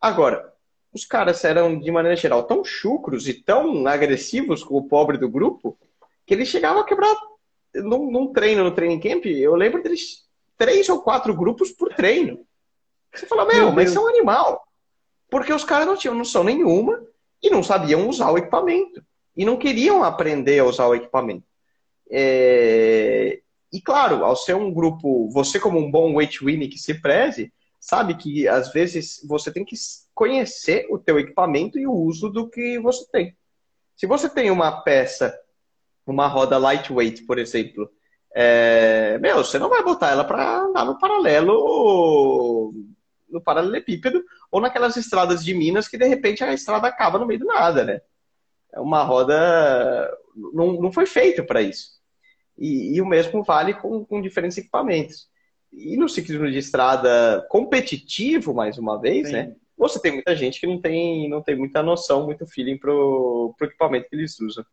[0.00, 0.52] Agora,
[0.92, 5.28] os caras eram, de maneira geral, tão chucros e tão agressivos com o pobre do
[5.28, 5.78] grupo
[6.26, 7.14] que eles chegavam a quebrar
[7.74, 9.26] num, num treino, no training camp.
[9.26, 10.24] Eu lembro deles
[10.56, 12.44] três ou quatro grupos por treino.
[13.14, 14.66] Você fala, meu, meu mas isso é um animal.
[15.28, 17.04] Porque os caras não tinham noção nenhuma
[17.42, 19.02] e não sabiam usar o equipamento.
[19.36, 21.44] E não queriam aprender a usar o equipamento.
[22.10, 23.40] É...
[23.72, 27.52] E claro, ao ser um grupo, você como um bom weight winning que se preze,
[27.80, 29.74] sabe que às vezes você tem que
[30.14, 33.36] conhecer o teu equipamento e o uso do que você tem.
[33.96, 35.34] Se você tem uma peça,
[36.06, 37.90] uma roda lightweight, por exemplo,
[38.34, 39.18] é...
[39.18, 42.74] meu, você não vai botar ela para andar no paralelo,
[43.28, 47.40] no paralelepípedo, ou naquelas estradas de Minas que de repente a estrada acaba no meio
[47.40, 48.00] do nada, né?
[48.72, 50.16] É uma roda
[50.52, 51.98] não, não foi feita para isso.
[52.58, 55.28] E, e o mesmo vale com, com diferentes equipamentos.
[55.72, 59.32] E no ciclismo de estrada competitivo, mais uma vez, Sim.
[59.32, 59.56] né?
[59.76, 63.66] Você tem muita gente que não tem, não tem muita noção, muito feeling pro, pro
[63.66, 64.64] equipamento que eles usam.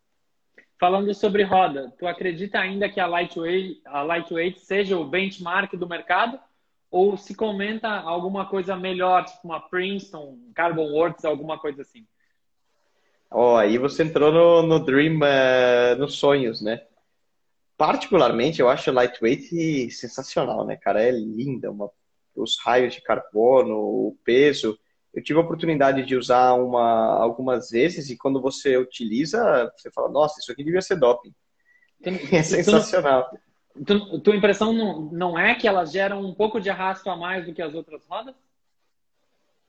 [0.79, 5.87] Falando sobre roda, tu acredita ainda que a lightweight, a lightweight seja o benchmark do
[5.87, 6.39] mercado?
[6.91, 12.05] Ou se comenta alguma coisa melhor, tipo uma Princeton, Carbon Works, alguma coisa assim?
[13.31, 16.81] Ó, oh, aí você entrou no, no Dream, uh, nos sonhos, né?
[17.77, 21.01] Particularmente, eu acho lightweight sensacional, né, cara?
[21.03, 21.91] É linda, uma,
[22.35, 24.77] os raios de carbono, o peso.
[25.13, 30.09] Eu tive a oportunidade de usar uma algumas vezes e quando você utiliza, você fala,
[30.09, 31.33] nossa, isso aqui devia ser doping.
[32.31, 33.29] é sensacional.
[33.85, 37.45] Tu, tua impressão não, não é que elas geram um pouco de arrasto a mais
[37.45, 38.35] do que as outras rodas?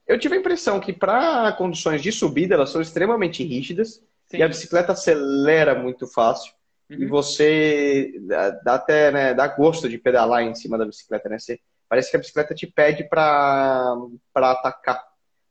[0.07, 4.39] Eu tive a impressão que para condições de subida elas são extremamente rígidas Sim.
[4.39, 6.55] e a bicicleta acelera muito fácil.
[6.91, 6.97] Uhum.
[7.01, 8.13] E você
[8.65, 11.39] dá até né, dá gosto de pedalar em cima da bicicleta, né?
[11.39, 13.97] Você, parece que a bicicleta te pede para
[14.35, 15.03] atacar.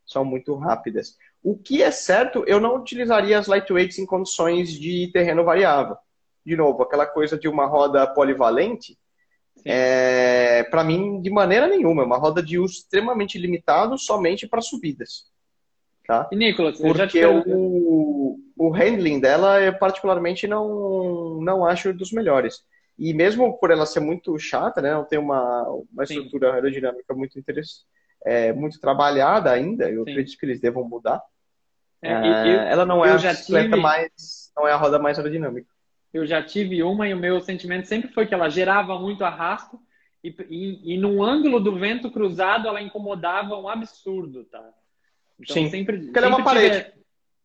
[0.05, 1.17] São muito rápidas.
[1.43, 5.97] O que é certo, eu não utilizaria as lightweights em condições de terreno variável.
[6.45, 8.97] De novo, aquela coisa de uma roda polivalente,
[9.65, 12.03] é, para mim, de maneira nenhuma.
[12.03, 15.25] É uma roda de uso extremamente limitado somente para subidas.
[16.05, 16.27] Tá?
[16.31, 18.06] E Nicolas, Porque o,
[18.57, 22.63] o handling dela, eu particularmente não, não acho dos melhores.
[22.97, 27.37] E mesmo por ela ser muito chata, né, não tem uma, uma estrutura aerodinâmica muito
[27.37, 27.85] interessante,
[28.25, 30.11] é, muito trabalhada ainda, eu Sim.
[30.11, 31.21] acredito que eles devam mudar.
[32.01, 33.81] É, é, ela não é a bicicleta tive...
[33.81, 35.67] mais, não é a roda mais aerodinâmica.
[36.13, 39.79] Eu já tive uma e o meu sentimento sempre foi que ela gerava muito arrasto
[40.23, 44.73] e, e, e no ângulo do vento cruzado ela incomodava um absurdo, tá?
[45.39, 46.83] Então, Sim, sempre, porque ela é uma parede.
[46.83, 46.96] Tive...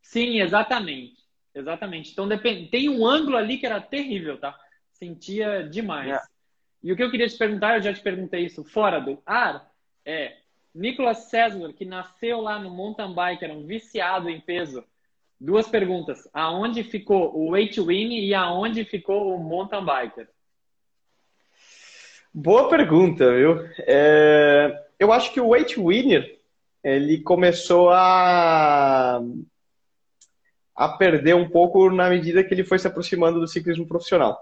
[0.02, 1.22] Sim, exatamente.
[1.54, 2.12] Exatamente.
[2.12, 2.68] Então depend...
[2.68, 4.58] tem um ângulo ali que era terrível, tá?
[4.92, 6.10] Sentia demais.
[6.10, 6.20] É.
[6.82, 9.70] E o que eu queria te perguntar, eu já te perguntei isso fora do ar,
[10.04, 10.36] é
[10.74, 14.84] Nicolas César, que nasceu lá no mountain bike, era um viciado em peso.
[15.38, 16.28] Duas perguntas.
[16.32, 20.28] Aonde ficou o weight win e aonde ficou o mountain biker?
[22.32, 23.68] Boa pergunta, viu?
[23.80, 24.86] É...
[24.98, 26.40] Eu acho que o weight winner
[26.82, 29.20] ele começou a
[30.74, 34.38] a perder um pouco na medida que ele foi se aproximando do ciclismo profissional.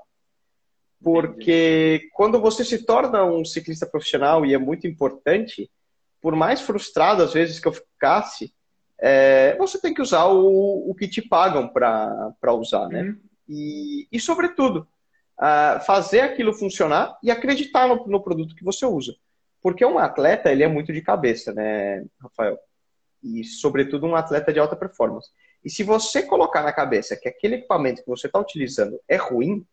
[1.03, 5.71] Porque quando você se torna um ciclista profissional, e é muito importante,
[6.21, 8.53] por mais frustrado às vezes que eu ficasse,
[8.99, 13.03] é, você tem que usar o, o que te pagam para usar, né?
[13.03, 13.21] Uhum.
[13.49, 14.87] E, e, sobretudo,
[15.41, 19.17] uh, fazer aquilo funcionar e acreditar no, no, produto que você usa.
[19.63, 22.59] Porque um atleta, ele é muito de cabeça, né, Rafael?
[23.23, 25.31] E, sobretudo, um atleta de alta performance.
[25.65, 29.67] E se você colocar na cabeça que aquele equipamento que você está utilizando é ruim,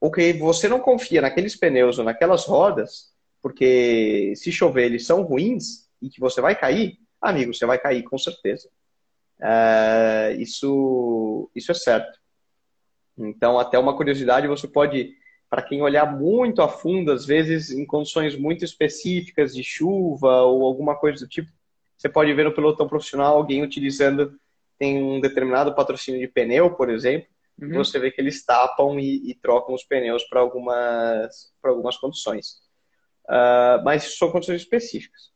[0.00, 5.22] ou que você não confia naqueles pneus ou naquelas rodas, porque se chover eles são
[5.22, 8.68] ruins e que você vai cair, amigo, você vai cair com certeza.
[9.40, 12.18] É, isso, isso é certo.
[13.16, 15.14] Então, até uma curiosidade, você pode,
[15.48, 20.64] para quem olhar muito a fundo, às vezes em condições muito específicas de chuva ou
[20.64, 21.50] alguma coisa do tipo,
[21.96, 24.36] você pode ver no pelotão profissional alguém utilizando,
[24.82, 27.28] tem um determinado patrocínio de pneu, por exemplo,
[27.60, 27.74] uhum.
[27.74, 32.56] você vê que eles tapam e, e trocam os pneus para algumas, algumas condições.
[33.26, 35.30] Uh, mas são condições específicas.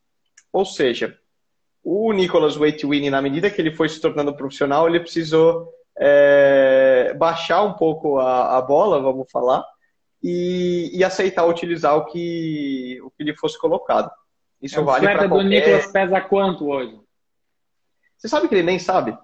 [0.51, 1.17] Ou seja,
[1.81, 7.63] o Nicolas Waitwini, na medida que ele foi se tornando profissional, ele precisou é, baixar
[7.63, 9.63] um pouco a, a, bola, vamos falar,
[10.21, 14.11] e, e, aceitar utilizar o que, o que lhe fosse colocado.
[14.61, 15.43] Isso é, vale para qualquer...
[15.43, 16.99] do Nicolas pesa quanto hoje?
[18.17, 19.17] Você sabe que ele nem sabe?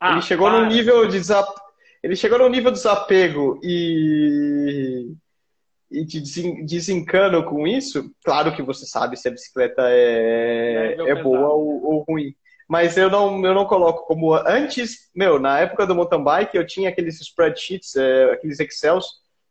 [0.00, 0.60] Ah, ele chegou para.
[0.60, 1.48] num nível de desap...
[2.02, 5.14] ele chegou num nível de desapego e
[5.90, 6.20] e te
[6.64, 11.82] desencano com isso, claro que você sabe se a bicicleta é, é, é boa ou,
[11.84, 12.34] ou, ruim.
[12.68, 16.66] Mas eu não, eu não coloco como antes, meu, na época do mountain bike eu
[16.66, 19.06] tinha aqueles spreadsheets, é, aqueles excels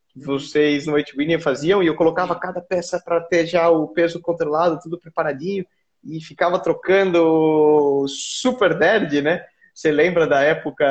[0.09, 0.25] que uhum.
[0.25, 4.79] vocês no Winner faziam e eu colocava cada peça para ter já o peso controlado,
[4.79, 5.65] tudo preparadinho
[6.03, 9.43] e ficava trocando super nerd, né?
[9.77, 10.83] Você lembra da época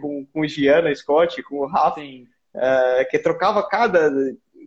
[0.00, 2.00] com, com o Gianna Scott, com o Rafa?
[2.00, 4.10] Uh, que trocava cada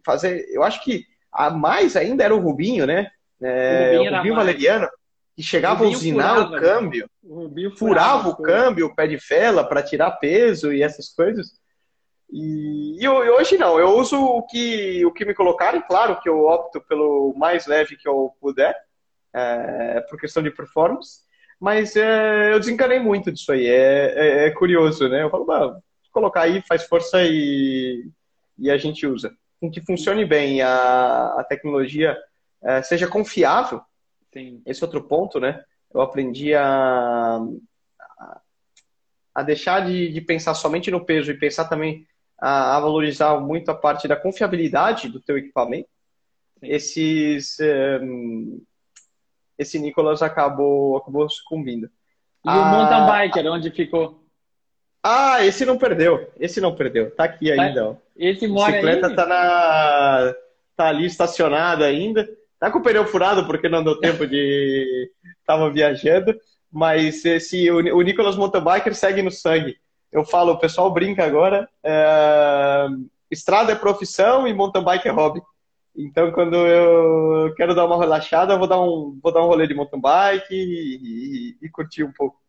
[0.06, 0.46] fazer.
[0.52, 3.10] Eu acho que a mais ainda era o Rubinho, né?
[3.42, 4.88] É, o Rubinho, o Rubinho Valeriano,
[5.36, 6.60] que chegava a usinar furava, o né?
[6.60, 11.10] câmbio, o furava, furava o câmbio, o pé de vela para tirar peso e essas
[11.10, 11.54] coisas.
[12.30, 16.46] E, e, hoje não, eu uso o que, o que me colocarem, claro que eu
[16.46, 18.78] opto pelo mais leve que eu puder,
[19.34, 21.26] é, por questão de performance,
[21.60, 25.24] mas é, eu desencanei muito disso aí, é, é, é curioso, né?
[25.24, 25.82] Eu falo,
[26.12, 28.10] colocar aí, faz força e,
[28.58, 29.36] e a gente usa.
[29.60, 32.18] Com que funcione bem a, a tecnologia,
[32.64, 33.82] é, seja confiável.
[34.34, 34.62] Sim.
[34.66, 35.64] Esse é outro ponto, né?
[35.94, 37.40] Eu aprendi a,
[39.34, 42.06] a deixar de, de pensar somente no peso e pensar também
[42.40, 45.90] a, a, valorizar muito a parte da confiabilidade do teu equipamento.
[46.60, 46.68] Sim.
[46.68, 47.58] Esses
[48.02, 48.62] um,
[49.58, 51.88] esse Nicolas acabou acabou sucumbindo.
[52.46, 54.24] E ah, o mountain biker, onde ficou?
[55.04, 56.30] Ah, esse não perdeu.
[56.40, 57.12] Esse não perdeu.
[57.12, 57.90] Tá aqui tá, ainda.
[57.90, 57.96] Ó.
[58.16, 59.16] Esse mora A bicicleta aí?
[59.16, 60.36] tá na
[60.76, 62.28] tá ali estacionada ainda.
[62.60, 65.12] Tá com o pneu furado porque não deu tempo de
[65.46, 66.36] tava viajando,
[66.72, 69.78] mas esse o, Nicolas Mountain Biker segue no sangue.
[70.12, 72.88] Eu falo, o pessoal brinca agora, é...
[73.30, 75.42] estrada é profissão e mountain bike é hobby.
[75.98, 79.66] Então, quando eu quero dar uma relaxada, eu vou dar um, vou dar um rolê
[79.66, 82.40] de mountain bike e, e, e curtir um pouco.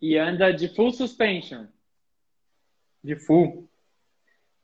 [0.00, 1.66] E anda de full suspension?
[3.04, 3.68] De full.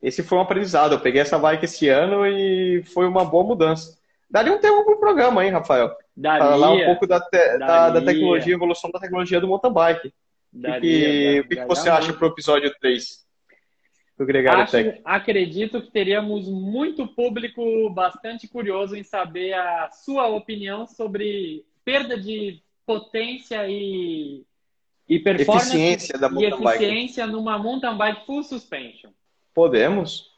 [0.00, 0.94] Esse foi um aprendizado.
[0.94, 3.98] Eu peguei essa bike esse ano e foi uma boa mudança.
[4.30, 5.94] Daria um tempo para o programa, hein, Rafael?
[6.16, 6.48] Daria.
[6.48, 10.14] Falar um pouco da, te, da, da, tecnologia, evolução da tecnologia do mountain bike.
[10.50, 13.21] Daria, que, o que, que você acha para o episódio 3?
[14.16, 15.00] Do Gregário Acho, Tech?
[15.04, 22.60] Acredito que teríamos muito público bastante curioso em saber a sua opinião sobre perda de
[22.86, 24.44] potência e,
[25.08, 27.36] e performance eficiência da e eficiência bike.
[27.36, 29.10] numa mountain bike full suspension.
[29.54, 30.30] Podemos.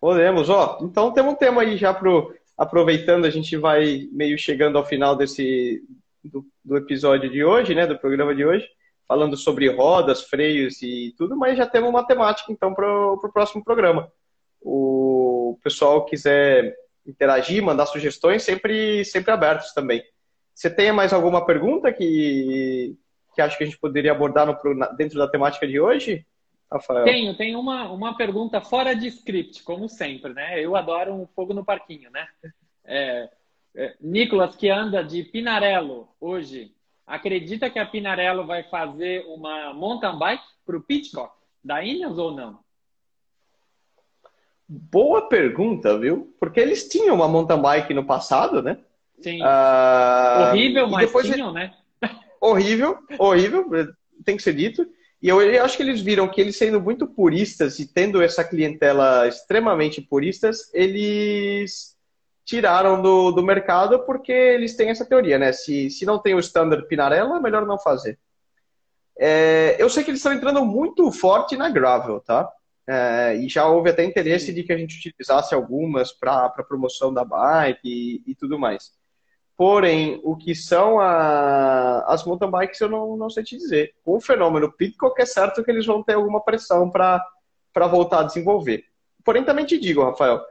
[0.00, 0.48] Podemos.
[0.48, 4.84] Ó, então temos um tema aí já pro aproveitando, a gente vai meio chegando ao
[4.84, 5.82] final desse
[6.22, 8.68] do, do episódio de hoje, né, do programa de hoje
[9.10, 13.64] falando sobre rodas, freios e tudo, mas já temos uma temática então para o próximo
[13.64, 14.08] programa.
[14.62, 20.00] O pessoal quiser interagir, mandar sugestões, sempre, sempre abertos também.
[20.54, 22.96] Você tem mais alguma pergunta que,
[23.34, 24.56] que acho que a gente poderia abordar no,
[24.96, 26.24] dentro da temática de hoje?
[26.72, 27.02] Rafael?
[27.02, 30.64] Tenho, tenho uma, uma pergunta fora de script, como sempre, né?
[30.64, 32.28] Eu adoro um fogo no parquinho, né?
[32.84, 33.28] É,
[33.74, 36.72] é, Nicolas, que anda de Pinarello hoje,
[37.10, 42.30] acredita que a Pinarello vai fazer uma mountain bike para o Pitcock da Ineos ou
[42.30, 42.60] não?
[44.66, 46.32] Boa pergunta, viu?
[46.38, 48.78] Porque eles tinham uma mountain bike no passado, né?
[49.20, 49.42] Sim.
[49.42, 50.50] Uh...
[50.50, 51.74] Horrível, mas depois tinham, né?
[52.40, 53.66] horrível, horrível,
[54.24, 54.86] tem que ser dito.
[55.20, 58.42] E eu, eu, acho que eles viram que eles sendo muito puristas e tendo essa
[58.42, 61.94] clientela extremamente puristas, eles
[62.50, 65.52] tiraram do, do mercado porque eles têm essa teoria, né?
[65.52, 68.18] Se, se não tem o standard Pinarello, é melhor não fazer.
[69.16, 72.50] É, eu sei que eles estão entrando muito forte na gravel, tá?
[72.88, 77.24] É, e já houve até interesse de que a gente utilizasse algumas para promoção da
[77.24, 78.90] bike e, e, tudo mais.
[79.56, 83.94] Porém, o que são a, as mountain bikes eu não, não sei te dizer.
[84.02, 87.22] Com o fenômeno Pitcock é certo que eles vão ter alguma pressão para
[87.88, 88.82] voltar a desenvolver.
[89.24, 90.42] Porém, também te digo, Rafael,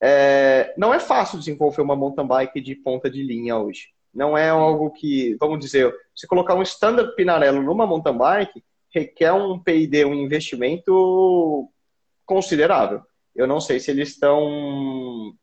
[0.00, 3.88] é, não é fácil desenvolver uma mountain bike de ponta de linha hoje.
[4.12, 9.32] Não é algo que, vamos dizer, se colocar um standard Pinarello numa mountain bike, requer
[9.32, 11.70] um P&D, um investimento
[12.24, 13.02] considerável.
[13.34, 15.34] Eu não sei se eles estão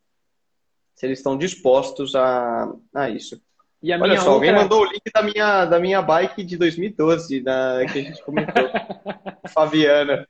[0.94, 3.40] se eles estão dispostos a, a isso.
[3.82, 4.32] Olha só, outra...
[4.32, 8.22] alguém mandou o link da minha, da minha bike de 2012, na, que a gente
[8.22, 8.70] comentou.
[9.52, 10.26] Fabiana.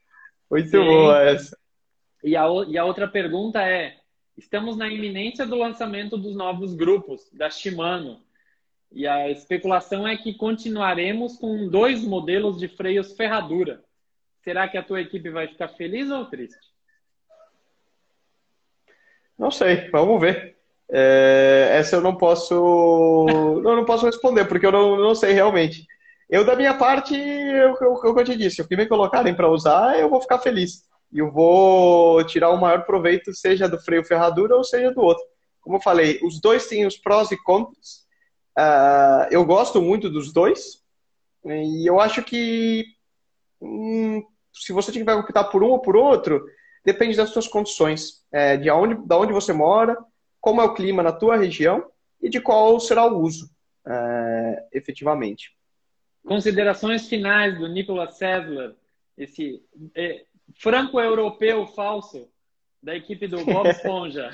[0.51, 0.85] Muito Sim.
[0.85, 1.57] boa essa.
[2.23, 3.95] E a, e a outra pergunta é:
[4.37, 8.21] Estamos na iminência do lançamento dos novos grupos da Shimano.
[8.91, 13.83] E a especulação é que continuaremos com dois modelos de freios ferradura.
[14.43, 16.59] Será que a tua equipe vai ficar feliz ou triste?
[19.39, 20.57] Não sei, vamos ver.
[20.91, 22.55] É, essa eu não posso,
[23.29, 25.87] eu não posso responder porque eu não, não sei realmente.
[26.29, 29.49] Eu da minha parte, eu, eu, eu, eu te disse, o que me colocarem para
[29.49, 30.85] usar, eu vou ficar feliz
[31.15, 35.25] e eu vou tirar o maior proveito, seja do freio ferradura ou seja do outro.
[35.61, 38.05] Como eu falei, os dois têm os prós e contras.
[38.59, 40.83] Uh, eu gosto muito dos dois
[41.45, 42.85] e eu acho que
[43.61, 46.45] hum, se você tiver que optar por um ou por outro,
[46.85, 49.97] depende das suas condições, é, de onde, da onde você mora,
[50.41, 51.91] como é o clima na tua região
[52.21, 53.51] e de qual será o uso,
[53.87, 55.57] é, efetivamente.
[56.27, 58.75] Considerações finais do Nicolas Sessler,
[59.17, 59.63] esse
[59.95, 60.25] é,
[60.59, 62.29] franco-europeu falso
[62.83, 64.31] da equipe do Bob Esponja.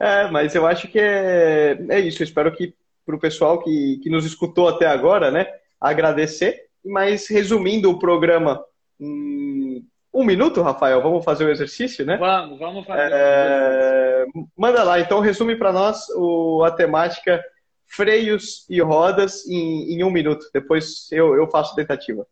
[0.00, 2.22] é, mas eu acho que é, é isso.
[2.22, 2.74] Eu espero que
[3.04, 5.46] para o pessoal que, que nos escutou até agora, né,
[5.80, 6.68] agradecer.
[6.84, 8.64] Mas resumindo o programa
[8.98, 12.16] em um minuto, Rafael, vamos fazer o exercício, né?
[12.16, 13.10] Vamos, vamos fazer.
[13.12, 14.24] É...
[14.56, 17.42] Manda lá, então resume para nós o, a temática
[17.86, 20.46] freios e rodas em, em um minuto.
[20.52, 22.26] Depois eu, eu faço tentativa.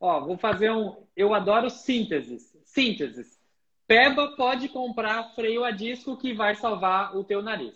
[0.00, 0.96] Ó, vou fazer um.
[1.14, 2.56] Eu adoro sínteses.
[2.64, 3.38] Sínteses.
[3.86, 7.74] Peba pode comprar freio a disco que vai salvar o teu nariz.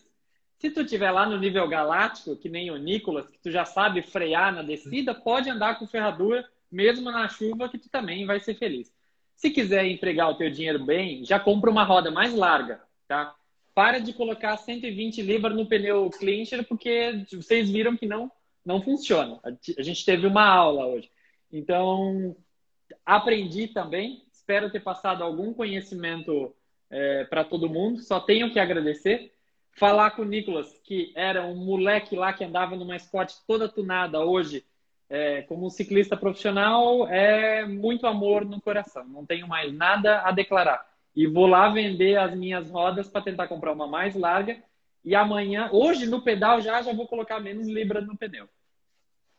[0.58, 4.00] Se tu tiver lá no nível galáctico, que nem o Nicolas, que tu já sabe
[4.00, 8.54] frear na descida, pode andar com ferradura, mesmo na chuva, que tu também vai ser
[8.54, 8.90] feliz.
[9.34, 13.34] Se quiser empregar o teu dinheiro bem, já compra uma roda mais larga, tá?
[13.74, 18.30] Para de colocar 120 libras no pneu clincher, porque vocês viram que não,
[18.64, 19.40] não funciona.
[19.42, 21.10] A gente teve uma aula hoje.
[21.54, 22.36] Então,
[23.06, 24.24] aprendi também.
[24.32, 26.52] Espero ter passado algum conhecimento
[26.90, 28.00] é, para todo mundo.
[28.00, 29.32] Só tenho que agradecer.
[29.76, 34.24] Falar com o Nicolas, que era um moleque lá que andava numa Sport toda tunada
[34.24, 34.64] hoje,
[35.08, 39.04] é, como um ciclista profissional, é muito amor no coração.
[39.04, 40.84] Não tenho mais nada a declarar.
[41.14, 44.60] E vou lá vender as minhas rodas para tentar comprar uma mais larga.
[45.04, 48.48] E amanhã, hoje no pedal já, já vou colocar menos libras no pneu.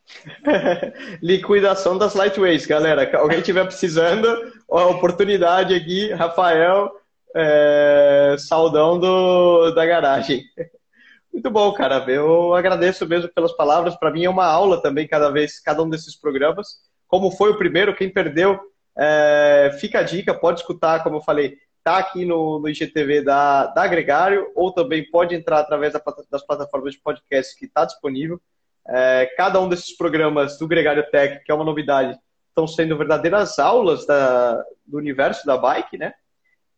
[1.22, 3.18] Liquidação das lightweights, galera.
[3.18, 4.28] Alguém tiver precisando,
[4.68, 6.92] oportunidade aqui, Rafael,
[7.36, 10.44] é, saudão do, da garagem.
[11.34, 12.04] Muito bom, cara.
[12.08, 13.96] Eu agradeço mesmo pelas palavras.
[13.98, 16.80] Para mim é uma aula também, cada vez, cada um desses programas.
[17.08, 18.58] Como foi o primeiro, quem perdeu,
[18.98, 23.68] é, fica a dica, pode escutar, como eu falei, tá aqui no, no IGTV da,
[23.68, 26.02] da Gregário, ou também pode entrar através da,
[26.32, 28.42] das plataformas de podcast que está disponível.
[28.88, 32.18] É, cada um desses programas do Gregário Tech, que é uma novidade,
[32.50, 36.14] estão sendo verdadeiras aulas da, do universo da bike, né?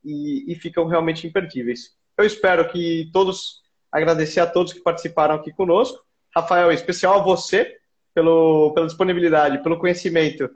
[0.03, 1.91] E, e ficam realmente imperdíveis.
[2.18, 6.03] Eu espero que todos agradecer a todos que participaram aqui conosco.
[6.36, 7.78] Rafael, em especial a você
[8.14, 10.49] pelo, pela disponibilidade, pelo conhecimento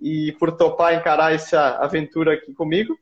[0.00, 2.98] e por topar encarar essa aventura aqui comigo.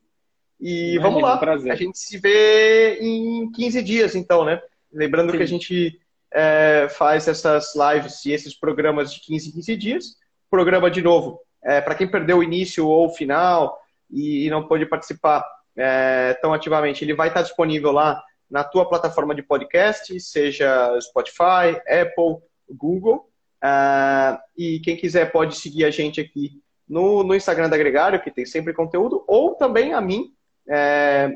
[0.59, 4.61] E é, vamos lá, um a gente se vê em 15 dias, então, né?
[4.91, 5.37] Lembrando Sim.
[5.37, 6.01] que a gente
[6.33, 10.05] é, faz essas lives e esses programas de 15 em 15 dias.
[10.49, 13.77] Programa, de novo, é, para quem perdeu o início ou o final
[14.09, 15.45] e, e não pôde participar
[15.77, 21.79] é, tão ativamente, ele vai estar disponível lá na tua plataforma de podcast, seja Spotify,
[21.87, 22.37] Apple,
[22.69, 23.29] Google.
[23.63, 28.31] Uh, e quem quiser pode seguir a gente aqui no, no Instagram da Gregário, que
[28.31, 30.33] tem sempre conteúdo, ou também a mim
[30.67, 31.31] é,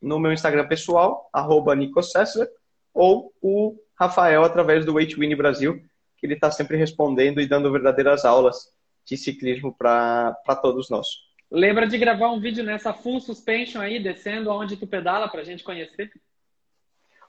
[0.00, 2.48] no meu Instagram pessoal, arroba César,
[2.94, 5.82] ou o Rafael através do Weight Win Brasil,
[6.18, 8.68] que ele está sempre respondendo e dando verdadeiras aulas
[9.04, 11.06] de ciclismo para todos nós.
[11.50, 15.44] Lembra de gravar um vídeo nessa full suspension aí, descendo aonde tu pedala para a
[15.44, 16.10] gente conhecer?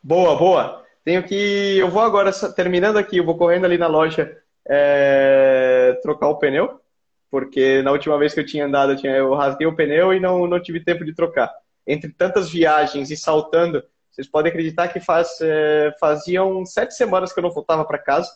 [0.01, 0.83] Boa, boa.
[1.03, 1.77] Tenho que.
[1.77, 4.35] Eu vou agora, terminando aqui, eu vou correndo ali na loja
[4.67, 5.97] é...
[6.01, 6.81] trocar o pneu,
[7.29, 9.15] porque na última vez que eu tinha andado, eu, tinha...
[9.15, 11.53] eu rasguei o pneu e não, não tive tempo de trocar.
[11.85, 13.83] Entre tantas viagens e saltando,
[14.17, 15.93] vocês podem acreditar que faz, é...
[15.99, 18.31] faziam sete semanas que eu não voltava para casa,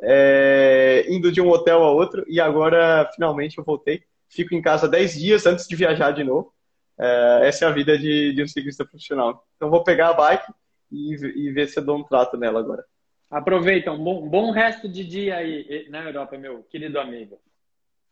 [0.00, 1.04] é...
[1.08, 4.04] indo de um hotel a outro, e agora finalmente eu voltei.
[4.28, 6.52] Fico em casa dez dias antes de viajar de novo.
[6.98, 7.40] É...
[7.48, 9.44] essa é a vida de, de um ciclista profissional.
[9.56, 10.52] Então vou pegar a bike
[10.92, 12.84] e, e ver se eu dou um trato nela agora.
[13.28, 17.40] Aproveita, um bom, bom resto de dia aí na Europa, meu querido amigo.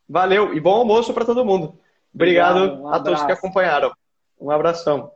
[0.09, 1.79] Valeu e bom almoço para todo mundo.
[2.13, 3.93] Obrigado, Obrigado um a todos que acompanharam.
[4.41, 5.13] Um abração.